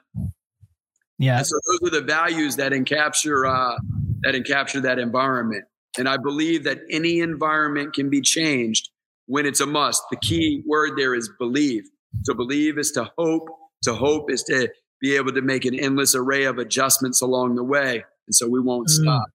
Yeah. 1.19 1.37
And 1.37 1.47
so 1.47 1.55
those 1.67 1.89
are 1.89 1.99
the 1.99 2.05
values 2.05 2.57
that 2.57 2.71
encapture 2.71 3.47
uh, 3.49 3.77
that 4.21 4.35
encapture 4.35 4.81
that 4.83 4.99
environment. 4.99 5.65
And 5.97 6.07
I 6.07 6.17
believe 6.17 6.63
that 6.65 6.79
any 6.89 7.19
environment 7.19 7.93
can 7.93 8.09
be 8.09 8.21
changed 8.21 8.89
when 9.25 9.45
it's 9.45 9.59
a 9.59 9.65
must. 9.65 10.03
The 10.11 10.17
key 10.17 10.63
word 10.65 10.93
there 10.97 11.15
is 11.15 11.29
believe. 11.39 11.83
To 12.25 12.33
believe 12.33 12.77
is 12.77 12.91
to 12.91 13.11
hope. 13.17 13.47
To 13.83 13.93
hope 13.93 14.31
is 14.31 14.43
to 14.43 14.69
be 15.01 15.15
able 15.15 15.33
to 15.33 15.41
make 15.41 15.65
an 15.65 15.75
endless 15.75 16.15
array 16.15 16.45
of 16.45 16.57
adjustments 16.57 17.21
along 17.21 17.55
the 17.55 17.63
way. 17.63 18.03
And 18.27 18.35
so 18.35 18.47
we 18.47 18.59
won't 18.59 18.87
mm. 18.87 19.01
stop. 19.03 19.29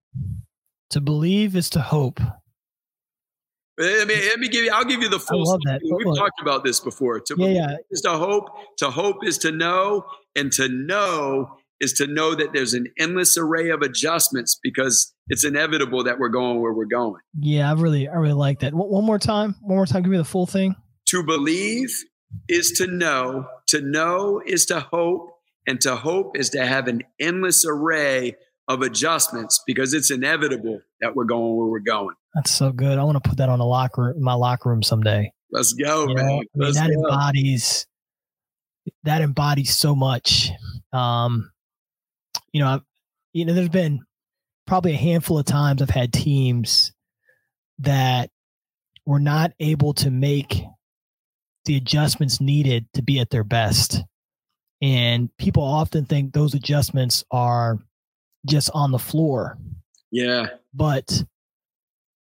To 0.91 1.01
believe 1.01 1.57
is 1.57 1.71
to 1.71 1.81
hope. 1.81 2.21
Let 3.79 4.07
me, 4.07 4.15
let 4.15 4.39
me 4.39 4.49
give 4.49 4.65
you. 4.65 4.71
I'll 4.71 4.85
give 4.85 5.01
you 5.01 5.09
the 5.09 5.19
full. 5.19 5.59
I. 5.67 5.79
We've 5.83 6.07
look. 6.07 6.19
talked 6.19 6.41
about 6.41 6.63
this 6.63 6.79
before. 6.79 7.21
To 7.21 7.35
yeah, 7.39 7.49
yeah. 7.49 7.77
is 7.91 8.03
to 8.03 8.11
hope. 8.11 8.51
To 8.79 8.91
hope 8.91 9.25
is 9.25 9.39
to 9.39 9.51
know, 9.51 10.05
and 10.37 10.53
to 10.53 10.69
know 10.69 11.57
is 11.81 11.93
to 11.95 12.07
know 12.07 12.35
that 12.35 12.53
there's 12.53 12.75
an 12.75 12.87
endless 12.99 13.37
array 13.37 13.71
of 13.71 13.81
adjustments 13.83 14.59
because 14.63 15.13
it's 15.33 15.45
inevitable 15.45 16.05
that 16.05 16.19
we're 16.19 16.29
going 16.29 16.61
where 16.61 16.75
we're 16.75 16.85
going. 16.85 17.19
Yeah, 17.41 17.71
I 17.71 17.73
really, 17.73 18.07
I 18.07 18.17
really 18.17 18.35
like 18.35 18.61
that. 18.61 18.75
One 18.75 19.05
more 19.07 19.19
time. 19.19 19.57
One 19.63 19.77
more 19.77 19.87
time. 19.87 20.03
Give 20.03 20.13
me 20.13 20.19
the 20.19 20.25
full 20.25 20.45
thing. 20.47 20.77
To 21.07 21.23
believe 21.23 21.91
is 22.51 22.73
to 22.73 22.87
know. 22.87 23.47
To 23.69 23.81
know 23.81 24.43
is 24.45 24.67
to 24.67 24.81
hope, 24.81 25.31
and 25.67 25.81
to 25.81 25.97
hope 25.97 26.37
is 26.37 26.51
to 26.51 26.67
have 26.67 26.87
an 26.87 27.03
endless 27.19 27.65
array 27.67 28.37
of 28.69 28.83
adjustments 28.83 29.59
because 29.67 29.95
it's 29.95 30.11
inevitable 30.11 30.83
that 31.01 31.17
we're 31.17 31.25
going 31.25 31.57
where 31.57 31.67
we're 31.67 31.81
going. 31.81 32.15
That's 32.35 32.51
so 32.51 32.71
good. 32.71 32.99
I 32.99 33.05
want 33.05 33.23
to 33.23 33.27
put 33.27 33.39
that 33.39 33.49
on 33.49 33.61
a 33.61 33.67
locker 33.67 34.15
my 34.19 34.35
locker 34.35 34.69
room 34.69 34.83
someday. 34.83 35.33
Let's 35.51 35.73
go, 35.73 36.09
you 36.09 36.15
man. 36.15 36.27
Know, 36.27 36.33
I 36.33 36.59
mean, 36.59 36.75
that 36.75 36.91
go. 36.91 37.09
embodies 37.09 37.87
that 39.05 39.23
embodies 39.23 39.75
so 39.75 39.95
much. 39.95 40.51
Um, 40.93 41.51
you 42.53 42.61
know, 42.61 42.69
I've, 42.69 42.83
you 43.33 43.47
know, 43.47 43.55
there's 43.55 43.71
been 43.71 44.01
probably 44.73 44.95
a 44.95 44.97
handful 44.97 45.39
of 45.39 45.45
times 45.45 45.83
I've 45.83 45.91
had 45.91 46.15
teams 46.15 46.95
that 47.81 48.31
were 49.05 49.21
not 49.21 49.53
able 49.61 49.93
to 49.93 50.11
make 50.11 50.63
the 51.67 51.77
adjustments 51.77 52.41
needed 52.41 52.87
to 52.95 53.03
be 53.03 53.21
at 53.21 53.29
their 53.29 53.45
best. 53.45 54.03
And 54.81 55.29
people 55.37 55.63
often 55.63 56.07
think 56.07 56.33
those 56.33 56.55
adjustments 56.55 57.23
are 57.31 57.81
just 58.49 58.71
on 58.73 58.93
the 58.93 58.99
floor. 58.99 59.59
Yeah. 60.11 60.47
But 60.73 61.23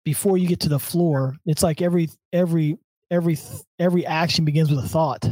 before 0.05 0.37
you 0.37 0.47
get 0.47 0.61
to 0.61 0.69
the 0.69 0.79
floor, 0.79 1.35
it's 1.45 1.63
like 1.63 1.81
every 1.81 2.07
every 2.31 2.77
every 3.11 3.37
every 3.77 4.05
action 4.05 4.45
begins 4.45 4.69
with 4.69 4.85
a 4.85 4.87
thought. 4.87 5.29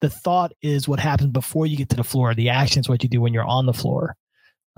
The 0.00 0.08
thought 0.08 0.52
is 0.62 0.88
what 0.88 1.00
happens 1.00 1.32
before 1.32 1.66
you 1.66 1.76
get 1.76 1.90
to 1.90 1.96
the 1.96 2.02
floor. 2.02 2.34
The 2.34 2.48
action 2.48 2.80
is 2.80 2.88
what 2.88 3.02
you 3.02 3.10
do 3.10 3.20
when 3.20 3.34
you're 3.34 3.44
on 3.44 3.66
the 3.66 3.74
floor. 3.74 4.16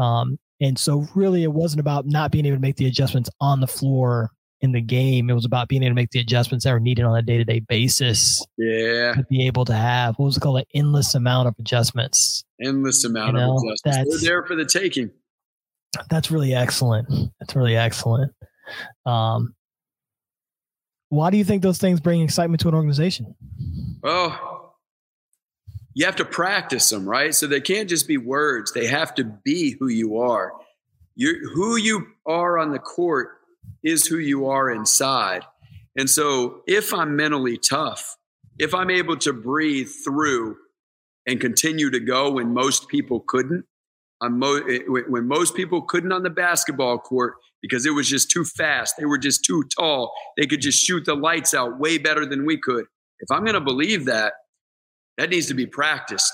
Um, 0.01 0.41
and 0.61 0.79
so, 0.79 1.07
really, 1.15 1.43
it 1.43 1.53
wasn't 1.53 1.81
about 1.81 2.07
not 2.07 2.31
being 2.31 2.47
able 2.47 2.57
to 2.57 2.61
make 2.61 2.77
the 2.77 2.87
adjustments 2.87 3.29
on 3.41 3.61
the 3.61 3.67
floor 3.67 4.31
in 4.61 4.73
the 4.73 4.81
game. 4.81 5.29
It 5.29 5.35
was 5.35 5.45
about 5.45 5.69
being 5.69 5.83
able 5.83 5.91
to 5.91 5.95
make 5.95 6.11
the 6.11 6.21
adjustments 6.21 6.65
that 6.65 6.73
were 6.73 6.81
needed 6.81 7.05
on 7.05 7.17
a 7.17 7.23
day 7.23 7.37
to 7.37 7.45
day 7.45 7.61
basis. 7.61 8.45
Yeah. 8.57 9.13
To 9.15 9.25
be 9.29 9.47
able 9.47 9.65
to 9.67 9.75
have 9.75 10.15
what 10.17 10.27
was 10.27 10.37
it 10.37 10.41
called 10.41 10.59
an 10.59 10.65
endless 10.75 11.15
amount 11.15 11.49
of 11.49 11.55
adjustments. 11.59 12.45
Endless 12.63 13.05
amount 13.05 13.35
you 13.35 13.41
know, 13.41 13.57
of 13.57 13.63
adjustments. 13.63 14.23
They're 14.23 14.31
there 14.31 14.47
for 14.47 14.57
the 14.57 14.65
taking. 14.65 15.11
That's 16.09 16.31
really 16.31 16.55
excellent. 16.55 17.09
That's 17.39 17.55
really 17.55 17.77
excellent. 17.77 18.33
Um, 19.07 19.55
why 21.11 21.31
do 21.31 21.37
you 21.37 21.45
think 21.45 21.63
those 21.63 21.79
things 21.79 22.01
bring 22.01 22.23
excitement 22.23 22.61
to 22.63 22.69
an 22.69 22.75
organization? 22.75 23.35
Well, 24.03 24.64
you 25.95 26.05
have 26.05 26.17
to 26.17 26.25
practice 26.25 26.89
them, 26.91 27.09
right? 27.09 27.35
So 27.35 27.47
they 27.47 27.61
can't 27.61 27.89
just 27.89 28.09
be 28.09 28.17
words. 28.17 28.73
They 28.73 28.87
have 28.87 29.15
to 29.15 29.25
be 29.25 29.77
who 29.79 29.89
you 29.89 30.19
are. 30.19 30.53
You 31.15 31.51
who 31.55 31.77
you 31.77 32.09
are 32.27 32.59
on 32.59 32.73
the 32.73 32.81
court 32.81 33.29
is 33.83 34.07
who 34.07 34.19
you 34.19 34.47
are 34.49 34.71
inside. 34.71 35.45
And 35.97 36.11
so 36.11 36.63
if 36.67 36.93
I'm 36.93 37.15
mentally 37.15 37.57
tough, 37.57 38.17
if 38.59 38.75
I'm 38.75 38.91
able 38.91 39.17
to 39.19 39.33
breathe 39.33 39.89
through 40.05 40.57
and 41.27 41.41
continue 41.41 41.91
to 41.91 42.01
go 42.01 42.33
when 42.33 42.53
most 42.53 42.89
people 42.89 43.21
couldn't, 43.21 43.65
mo- 44.23 44.63
eh, 44.69 44.81
when 44.89 45.29
most 45.29 45.55
people 45.55 45.83
couldn't 45.83 46.13
on 46.13 46.25
the 46.25 46.31
basketball 46.31 46.99
court 46.99 47.35
because 47.63 47.87
it 47.87 47.91
was 47.91 48.09
just 48.09 48.31
too 48.31 48.45
fast, 48.45 48.97
they 48.99 49.05
were 49.05 49.19
just 49.19 49.45
too 49.45 49.63
tall, 49.79 50.13
they 50.37 50.47
could 50.47 50.61
just 50.61 50.83
shoot 50.83 51.05
the 51.05 51.15
lights 51.15 51.55
out 51.55 51.79
way 51.79 51.97
better 51.97 52.27
than 52.27 52.45
we 52.45 52.59
could. 52.59 52.87
If 53.21 53.31
I'm 53.31 53.45
going 53.45 53.55
to 53.55 53.61
believe 53.61 54.05
that, 54.07 54.35
that 55.19 55.31
needs 55.31 55.47
to 55.47 55.55
be 55.55 55.67
practiced. 55.67 56.33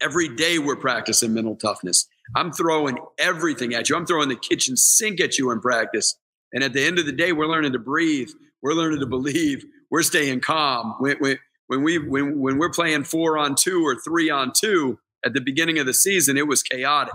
Every 0.00 0.28
day 0.28 0.58
we're 0.58 0.76
practicing 0.76 1.34
mental 1.34 1.56
toughness. 1.56 2.06
I'm 2.36 2.52
throwing 2.52 2.98
everything 3.18 3.74
at 3.74 3.88
you. 3.88 3.96
I'm 3.96 4.06
throwing 4.06 4.28
the 4.28 4.36
kitchen 4.36 4.76
sink 4.76 5.20
at 5.20 5.38
you 5.38 5.50
in 5.50 5.60
practice. 5.60 6.16
And 6.52 6.62
at 6.62 6.72
the 6.72 6.84
end 6.84 6.98
of 6.98 7.06
the 7.06 7.12
day, 7.12 7.32
we're 7.32 7.46
learning 7.46 7.72
to 7.72 7.78
breathe. 7.78 8.30
We're 8.62 8.74
learning 8.74 9.00
to 9.00 9.06
believe. 9.06 9.64
We're 9.90 10.02
staying 10.02 10.40
calm. 10.40 10.94
When, 10.98 11.16
when, 11.18 11.38
when 11.66 11.82
we 11.82 11.98
when 11.98 12.38
when 12.40 12.58
we're 12.58 12.70
playing 12.70 13.04
four 13.04 13.38
on 13.38 13.54
two 13.54 13.84
or 13.84 13.96
three 13.96 14.30
on 14.30 14.52
two 14.54 14.98
at 15.24 15.32
the 15.32 15.40
beginning 15.40 15.78
of 15.78 15.86
the 15.86 15.94
season, 15.94 16.36
it 16.36 16.46
was 16.46 16.62
chaotic. 16.62 17.14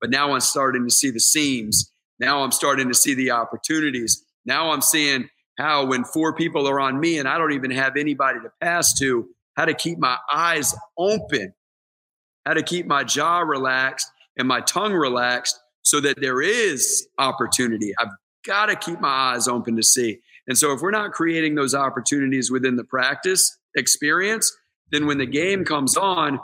But 0.00 0.10
now 0.10 0.32
I'm 0.32 0.40
starting 0.40 0.84
to 0.86 0.94
see 0.94 1.10
the 1.10 1.20
seams. 1.20 1.92
Now 2.20 2.42
I'm 2.42 2.52
starting 2.52 2.88
to 2.88 2.94
see 2.94 3.14
the 3.14 3.30
opportunities. 3.32 4.24
Now 4.44 4.70
I'm 4.70 4.80
seeing 4.80 5.28
how 5.58 5.86
when 5.86 6.04
four 6.04 6.34
people 6.34 6.68
are 6.68 6.78
on 6.80 7.00
me 7.00 7.18
and 7.18 7.28
I 7.28 7.36
don't 7.36 7.52
even 7.52 7.72
have 7.72 7.96
anybody 7.96 8.38
to 8.40 8.50
pass 8.60 8.96
to, 9.00 9.28
how 9.58 9.64
to 9.64 9.74
keep 9.74 9.98
my 9.98 10.16
eyes 10.32 10.72
open, 10.96 11.52
how 12.46 12.54
to 12.54 12.62
keep 12.62 12.86
my 12.86 13.02
jaw 13.02 13.40
relaxed 13.40 14.08
and 14.36 14.46
my 14.46 14.60
tongue 14.60 14.94
relaxed 14.94 15.58
so 15.82 16.00
that 16.00 16.20
there 16.20 16.40
is 16.40 17.08
opportunity. 17.18 17.92
I've 17.98 18.12
got 18.46 18.66
to 18.66 18.76
keep 18.76 19.00
my 19.00 19.32
eyes 19.32 19.48
open 19.48 19.74
to 19.74 19.82
see. 19.82 20.20
And 20.46 20.56
so 20.56 20.72
if 20.72 20.80
we're 20.80 20.92
not 20.92 21.10
creating 21.10 21.56
those 21.56 21.74
opportunities 21.74 22.52
within 22.52 22.76
the 22.76 22.84
practice 22.84 23.58
experience, 23.74 24.56
then 24.92 25.06
when 25.06 25.18
the 25.18 25.26
game 25.26 25.64
comes 25.64 25.96
on, 25.96 26.38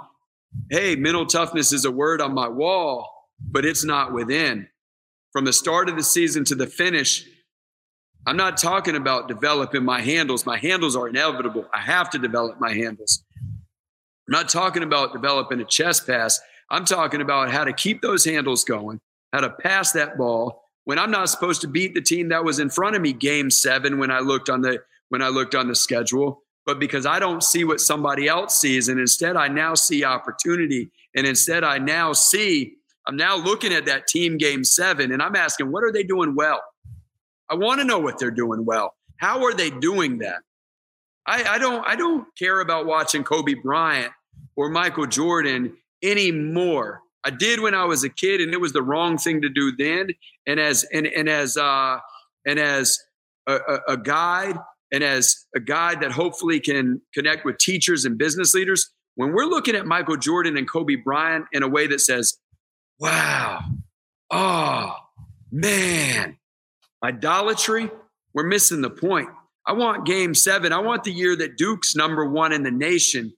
hey, 0.71 0.97
mental 0.97 1.25
toughness 1.25 1.73
is 1.73 1.85
a 1.85 1.92
word 1.92 2.21
on 2.21 2.35
my 2.35 2.49
wall, 2.49 3.09
but 3.40 3.64
it's 3.64 3.85
not 3.85 4.12
within. 4.12 4.66
From 5.33 5.44
the 5.44 5.52
start 5.52 5.88
of 5.88 5.97
the 5.97 6.02
season 6.02 6.44
to 6.47 6.56
the 6.56 6.66
finish, 6.66 7.28
I'm 8.26 8.37
not 8.37 8.57
talking 8.57 8.97
about 8.97 9.28
developing 9.28 9.85
my 9.85 10.00
handles. 10.00 10.47
My 10.47 10.57
handles 10.57 10.97
are 10.97 11.09
inevitable. 11.09 11.66
I 11.75 11.81
have 11.81 12.09
to 12.11 12.19
develop 12.19 12.59
my 12.59 12.73
handles. 12.73 13.23
I'm 13.43 14.33
not 14.33 14.49
talking 14.49 14.83
about 14.83 15.12
developing 15.12 15.61
a 15.61 15.64
chest 15.64 16.07
pass. 16.07 16.40
I'm 16.71 16.87
talking 16.87 17.21
about 17.21 17.50
how 17.50 17.64
to 17.64 17.73
keep 17.73 18.00
those 18.00 18.25
handles 18.25 18.64
going, 18.64 19.00
how 19.33 19.40
to 19.40 19.50
pass 19.50 19.93
that 19.93 20.16
ball, 20.16 20.64
when 20.85 20.99
I'm 20.99 21.11
not 21.11 21.28
supposed 21.28 21.61
to 21.62 21.69
beat 21.69 21.95
the 21.95 22.00
team 22.00 22.28
that 22.28 22.45
was 22.45 22.59
in 22.59 22.71
front 22.71 22.97
of 22.97 23.02
me 23.02 23.12
game 23.12 23.50
7 23.50 23.99
when 23.99 24.10
I 24.10 24.21
looked 24.21 24.49
on 24.49 24.63
the 24.63 24.82
when 25.08 25.23
I 25.23 25.28
looked 25.28 25.54
on 25.54 25.69
the 25.69 25.75
schedule 25.75 26.43
but 26.67 26.78
because 26.78 27.04
I 27.04 27.19
don't 27.19 27.43
see 27.43 27.65
what 27.65 27.80
somebody 27.80 28.28
else 28.28 28.58
sees 28.58 28.89
and 28.89 29.00
instead 29.00 29.37
I 29.37 29.49
now 29.49 29.75
see 29.75 30.04
opportunity 30.04 30.91
and 31.15 31.26
instead 31.26 31.65
I 31.65 31.78
now 31.78 32.13
see 32.13 32.75
I'm 33.06 33.17
now 33.17 33.37
looking 33.37 33.73
at 33.73 33.87
that 33.87 34.06
team 34.06 34.39
game 34.39 34.65
7 34.65 35.13
and 35.13 35.23
I'm 35.23 35.37
asking 35.37 35.73
what 35.73 35.84
are 35.84 35.93
they 35.93 36.04
doing 36.04 36.34
well 36.34 36.63
I 37.50 37.54
want 37.54 37.80
to 37.80 37.87
know 37.87 37.99
what 37.99 38.19
they're 38.19 38.30
doing 38.30 38.65
well. 38.65 38.95
How 39.19 39.45
are 39.45 39.54
they 39.54 39.71
doing 39.71 40.19
that? 40.19 40.41
I, 41.26 41.45
I 41.45 41.59
don't 41.59 41.87
I 41.87 41.97
don't 41.97 42.26
care 42.39 42.61
about 42.61 42.87
watching 42.87 43.25
Kobe 43.25 43.54
Bryant 43.54 44.13
or 44.57 44.69
Michael 44.69 45.07
Jordan 45.07 45.76
anymore. 46.02 47.00
I 47.25 47.30
did 47.30 47.61
when 47.61 47.75
I 47.75 47.85
was 47.85 48.04
a 48.04 48.11
kid, 48.11 48.41
and 48.43 48.52
it 48.52 48.61
was 48.61 48.73
the 48.73 48.83
wrong 48.83 49.17
thing 49.17 49.41
to 49.43 49.49
do 49.49 49.73
then. 49.76 50.09
And 50.47 50.61
as 50.61 50.85
and 50.93 51.07
and 51.07 51.28
as 51.28 51.57
uh, 51.57 51.99
and 52.47 52.59
as 52.59 52.99
a, 53.47 53.78
a, 53.89 53.97
guide, 53.97 54.57
and 54.93 55.02
as 55.02 55.47
a 55.57 55.61
guide 55.61 56.02
that 56.02 56.13
hopefully 56.13 56.61
can 56.61 57.00
connect 57.15 57.45
with 57.45 57.59
teachers 57.59 58.04
and 58.04 58.19
business 58.19 58.54
leaders, 58.54 58.91
when 59.15 59.33
we're 59.33 59.47
looking 59.47 59.75
at 59.75 59.87
Michael 59.87 60.17
Jordan 60.17 60.57
and 60.59 60.71
Kobe 60.71 60.97
Bryant 60.97 61.47
in 61.52 61.63
a 61.63 61.69
way 61.69 61.87
that 61.87 62.00
says, 62.00 62.37
"Wow, 62.99 63.61
oh 64.30 64.97
man, 65.50 66.37
idolatry," 67.04 67.90
we're 68.32 68.45
missing 68.45 68.80
the 68.80 68.90
point. 68.90 69.28
I 69.67 69.73
want 69.73 70.06
Game 70.06 70.34
Seven. 70.34 70.73
I 70.73 70.78
want 70.78 71.04
the 71.04 71.12
year 71.12 71.36
that 71.36 71.56
Duke's 71.56 71.95
number 71.95 72.28
one 72.28 72.52
in 72.52 72.64
the 72.64 72.73
nation 72.73 73.34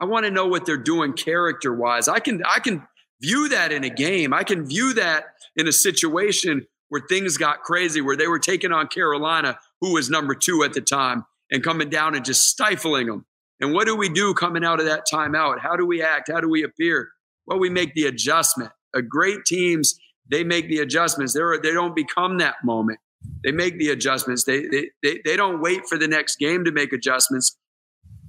I 0.00 0.04
want 0.04 0.24
to 0.26 0.30
know 0.30 0.46
what 0.46 0.64
they're 0.64 0.76
doing 0.76 1.12
character 1.12 1.74
wise. 1.74 2.08
I 2.08 2.20
can 2.20 2.42
I 2.44 2.60
can 2.60 2.86
view 3.20 3.48
that 3.48 3.72
in 3.72 3.84
a 3.84 3.90
game. 3.90 4.32
I 4.32 4.44
can 4.44 4.66
view 4.66 4.94
that 4.94 5.24
in 5.56 5.66
a 5.66 5.72
situation 5.72 6.66
where 6.88 7.02
things 7.08 7.36
got 7.36 7.62
crazy, 7.62 8.00
where 8.00 8.16
they 8.16 8.28
were 8.28 8.38
taking 8.38 8.72
on 8.72 8.86
Carolina, 8.86 9.58
who 9.80 9.92
was 9.92 10.08
number 10.08 10.34
two 10.34 10.62
at 10.62 10.72
the 10.72 10.80
time, 10.80 11.24
and 11.50 11.64
coming 11.64 11.90
down 11.90 12.14
and 12.14 12.24
just 12.24 12.46
stifling 12.46 13.08
them. 13.08 13.26
And 13.60 13.74
what 13.74 13.86
do 13.86 13.96
we 13.96 14.08
do 14.08 14.34
coming 14.34 14.64
out 14.64 14.78
of 14.78 14.86
that 14.86 15.04
timeout? 15.12 15.58
How 15.58 15.74
do 15.76 15.84
we 15.84 16.00
act? 16.00 16.30
How 16.32 16.40
do 16.40 16.48
we 16.48 16.62
appear? 16.62 17.10
Well, 17.46 17.58
we 17.58 17.70
make 17.70 17.94
the 17.94 18.06
adjustment. 18.06 18.70
A 18.94 19.02
great 19.02 19.44
teams, 19.44 19.98
they 20.30 20.44
make 20.44 20.68
the 20.68 20.78
adjustments. 20.78 21.32
They're, 21.32 21.58
they 21.58 21.72
don't 21.72 21.96
become 21.96 22.38
that 22.38 22.56
moment. 22.64 23.00
They 23.44 23.52
make 23.52 23.78
the 23.78 23.90
adjustments. 23.90 24.44
They, 24.44 24.66
they, 24.66 24.90
they, 25.02 25.20
they 25.24 25.36
don't 25.36 25.60
wait 25.60 25.86
for 25.86 25.98
the 25.98 26.08
next 26.08 26.36
game 26.36 26.64
to 26.64 26.72
make 26.72 26.92
adjustments. 26.92 27.56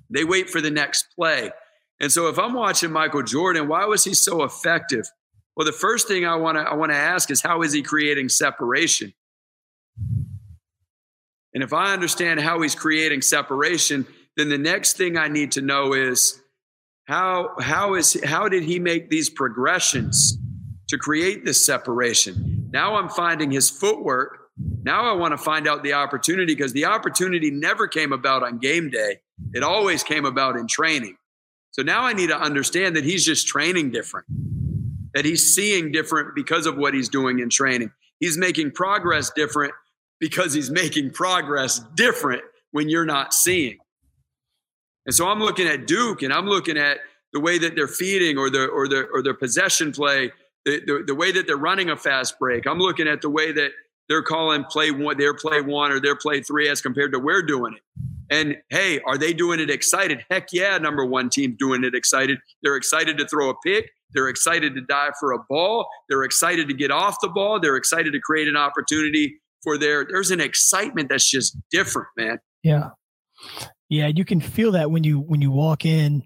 They 0.09 0.23
wait 0.23 0.49
for 0.49 0.61
the 0.61 0.71
next 0.71 1.07
play. 1.15 1.51
And 1.99 2.11
so 2.11 2.27
if 2.27 2.39
I'm 2.39 2.53
watching 2.53 2.91
Michael 2.91 3.23
Jordan, 3.23 3.67
why 3.67 3.85
was 3.85 4.03
he 4.03 4.13
so 4.13 4.43
effective? 4.43 5.05
Well, 5.55 5.65
the 5.65 5.73
first 5.73 6.07
thing 6.07 6.25
I 6.25 6.35
want 6.35 6.57
to 6.57 6.61
I 6.61 6.73
want 6.75 6.91
to 6.91 6.97
ask 6.97 7.29
is 7.29 7.41
how 7.41 7.61
is 7.63 7.73
he 7.73 7.81
creating 7.81 8.29
separation? 8.29 9.13
And 11.53 11.63
if 11.63 11.73
I 11.73 11.91
understand 11.93 12.39
how 12.39 12.61
he's 12.61 12.75
creating 12.75 13.21
separation, 13.21 14.07
then 14.37 14.49
the 14.49 14.57
next 14.57 14.95
thing 14.95 15.17
I 15.17 15.27
need 15.27 15.51
to 15.53 15.61
know 15.61 15.93
is 15.93 16.41
how 17.05 17.55
how 17.59 17.95
is 17.95 18.17
how 18.23 18.47
did 18.47 18.63
he 18.63 18.79
make 18.79 19.09
these 19.09 19.29
progressions 19.29 20.37
to 20.89 20.97
create 20.97 21.45
this 21.45 21.65
separation? 21.65 22.69
Now 22.71 22.95
I'm 22.95 23.09
finding 23.09 23.51
his 23.51 23.69
footwork. 23.69 24.49
Now 24.83 25.09
I 25.09 25.13
want 25.13 25.31
to 25.31 25.37
find 25.37 25.67
out 25.67 25.83
the 25.83 25.93
opportunity 25.93 26.53
because 26.53 26.73
the 26.73 26.85
opportunity 26.85 27.49
never 27.49 27.87
came 27.87 28.11
about 28.11 28.43
on 28.43 28.59
game 28.59 28.89
day. 28.89 29.19
It 29.53 29.63
always 29.63 30.03
came 30.03 30.25
about 30.25 30.57
in 30.57 30.67
training. 30.67 31.15
So 31.71 31.81
now 31.81 32.01
I 32.03 32.13
need 32.13 32.27
to 32.27 32.39
understand 32.39 32.95
that 32.95 33.05
he's 33.05 33.23
just 33.23 33.47
training 33.47 33.91
different, 33.91 34.25
that 35.13 35.23
he's 35.23 35.55
seeing 35.55 35.91
different 35.91 36.35
because 36.35 36.65
of 36.65 36.77
what 36.77 36.93
he's 36.93 37.09
doing 37.09 37.39
in 37.39 37.49
training. 37.49 37.91
He's 38.19 38.37
making 38.37 38.71
progress 38.71 39.31
different 39.33 39.73
because 40.19 40.53
he's 40.53 40.69
making 40.69 41.11
progress 41.11 41.79
different 41.95 42.41
when 42.71 42.89
you're 42.89 43.05
not 43.05 43.33
seeing. 43.33 43.77
And 45.05 45.15
so 45.15 45.27
I'm 45.27 45.39
looking 45.39 45.67
at 45.67 45.87
Duke 45.87 46.21
and 46.21 46.33
I'm 46.33 46.47
looking 46.47 46.77
at 46.77 46.99
the 47.33 47.39
way 47.39 47.57
that 47.59 47.75
they're 47.75 47.87
feeding 47.87 48.37
or 48.37 48.49
their 48.49 48.69
or 48.69 48.87
their 48.87 49.09
or 49.09 49.21
their 49.21 49.33
possession 49.33 49.91
play, 49.91 50.31
the, 50.65 50.81
the, 50.85 51.03
the 51.07 51.15
way 51.15 51.31
that 51.31 51.47
they're 51.47 51.57
running 51.57 51.89
a 51.89 51.97
fast 51.97 52.37
break. 52.39 52.67
I'm 52.67 52.79
looking 52.79 53.07
at 53.07 53.21
the 53.21 53.29
way 53.29 53.51
that 53.51 53.71
they're 54.07 54.23
calling 54.23 54.63
play 54.65 54.91
one, 54.91 55.17
their 55.17 55.33
play 55.33 55.61
one 55.61 55.91
or 55.91 55.99
their 55.99 56.15
play 56.15 56.41
three 56.41 56.67
as 56.67 56.81
compared 56.81 57.13
to 57.13 57.19
we're 57.19 57.43
doing 57.43 57.75
it. 57.75 57.81
And 58.31 58.57
hey, 58.69 58.99
are 59.01 59.17
they 59.17 59.33
doing 59.33 59.59
it 59.59 59.69
excited? 59.69 60.23
Heck 60.29 60.49
yeah, 60.51 60.77
number 60.77 61.05
one 61.05 61.29
team 61.29 61.55
doing 61.57 61.83
it 61.83 61.95
excited. 61.95 62.39
They're 62.61 62.75
excited 62.75 63.17
to 63.17 63.27
throw 63.27 63.49
a 63.49 63.55
pick. 63.63 63.89
They're 64.11 64.29
excited 64.29 64.75
to 64.75 64.81
dive 64.81 65.13
for 65.19 65.31
a 65.31 65.39
ball. 65.49 65.87
They're 66.09 66.23
excited 66.23 66.67
to 66.67 66.73
get 66.73 66.91
off 66.91 67.17
the 67.21 67.29
ball. 67.29 67.59
They're 67.59 67.75
excited 67.75 68.13
to 68.13 68.19
create 68.19 68.47
an 68.47 68.57
opportunity 68.57 69.39
for 69.63 69.77
their. 69.77 70.05
There's 70.05 70.31
an 70.31 70.41
excitement 70.41 71.09
that's 71.09 71.29
just 71.29 71.57
different, 71.71 72.07
man. 72.17 72.39
Yeah, 72.63 72.89
yeah, 73.89 74.07
you 74.07 74.25
can 74.25 74.39
feel 74.39 74.71
that 74.73 74.91
when 74.91 75.03
you 75.03 75.19
when 75.19 75.41
you 75.41 75.51
walk 75.51 75.85
in. 75.85 76.23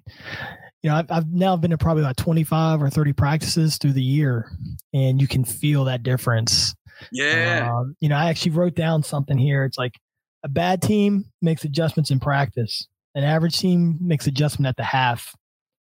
You 0.83 0.89
know, 0.89 0.97
I've, 0.97 1.11
I've 1.11 1.31
now 1.31 1.55
been 1.55 1.71
to 1.71 1.77
probably 1.77 2.03
about 2.03 2.17
25 2.17 2.81
or 2.81 2.89
30 2.89 3.13
practices 3.13 3.77
through 3.77 3.93
the 3.93 4.03
year, 4.03 4.51
and 4.93 5.21
you 5.21 5.27
can 5.27 5.45
feel 5.45 5.85
that 5.85 6.03
difference. 6.03 6.75
Yeah. 7.11 7.71
Um, 7.73 7.95
you 8.01 8.09
know, 8.09 8.15
I 8.15 8.29
actually 8.29 8.51
wrote 8.51 8.75
down 8.75 9.01
something 9.03 9.37
here. 9.37 9.63
It's 9.63 9.77
like 9.77 9.97
a 10.43 10.49
bad 10.49 10.81
team 10.81 11.25
makes 11.41 11.63
adjustments 11.63 12.11
in 12.11 12.19
practice. 12.19 12.87
An 13.15 13.23
average 13.23 13.59
team 13.59 13.97
makes 14.01 14.27
adjustment 14.27 14.67
at 14.67 14.77
the 14.77 14.83
half. 14.83 15.33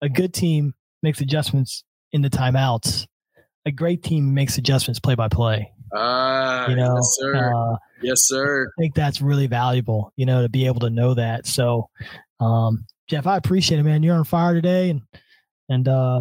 A 0.02 0.08
good 0.08 0.34
team 0.34 0.74
makes 1.02 1.20
adjustments 1.20 1.84
in 2.12 2.22
the 2.22 2.30
timeouts. 2.30 3.06
A 3.66 3.70
great 3.70 4.02
team 4.02 4.34
makes 4.34 4.58
adjustments 4.58 4.98
play 4.98 5.14
by 5.14 5.28
play. 5.28 5.70
Ah, 5.94 6.68
you 6.68 6.76
know, 6.76 6.94
yes, 6.96 7.16
sir. 7.18 7.54
Uh, 7.54 7.76
yes, 8.00 8.26
sir. 8.26 8.66
I 8.66 8.80
think 8.80 8.94
that's 8.94 9.20
really 9.20 9.46
valuable, 9.46 10.12
you 10.16 10.24
know, 10.24 10.42
to 10.42 10.48
be 10.48 10.66
able 10.66 10.80
to 10.80 10.90
know 10.90 11.14
that. 11.14 11.46
So, 11.46 11.90
um, 12.38 12.86
Jeff, 13.10 13.26
I 13.26 13.36
appreciate 13.36 13.80
it, 13.80 13.82
man. 13.82 14.04
You're 14.04 14.14
on 14.14 14.22
fire 14.22 14.54
today, 14.54 14.90
and 14.90 15.02
and 15.68 15.88
uh, 15.88 16.20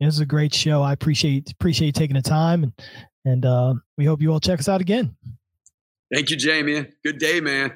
this 0.00 0.14
is 0.14 0.20
a 0.20 0.26
great 0.26 0.54
show. 0.54 0.80
I 0.80 0.94
appreciate 0.94 1.52
appreciate 1.52 1.88
you 1.88 1.92
taking 1.92 2.16
the 2.16 2.22
time, 2.22 2.62
and 2.62 2.72
and 3.26 3.44
uh, 3.44 3.74
we 3.98 4.06
hope 4.06 4.22
you 4.22 4.32
all 4.32 4.40
check 4.40 4.58
us 4.58 4.66
out 4.66 4.80
again. 4.80 5.14
Thank 6.10 6.30
you, 6.30 6.38
Jamie. 6.38 6.86
Good 7.04 7.18
day, 7.18 7.42
man. 7.42 7.74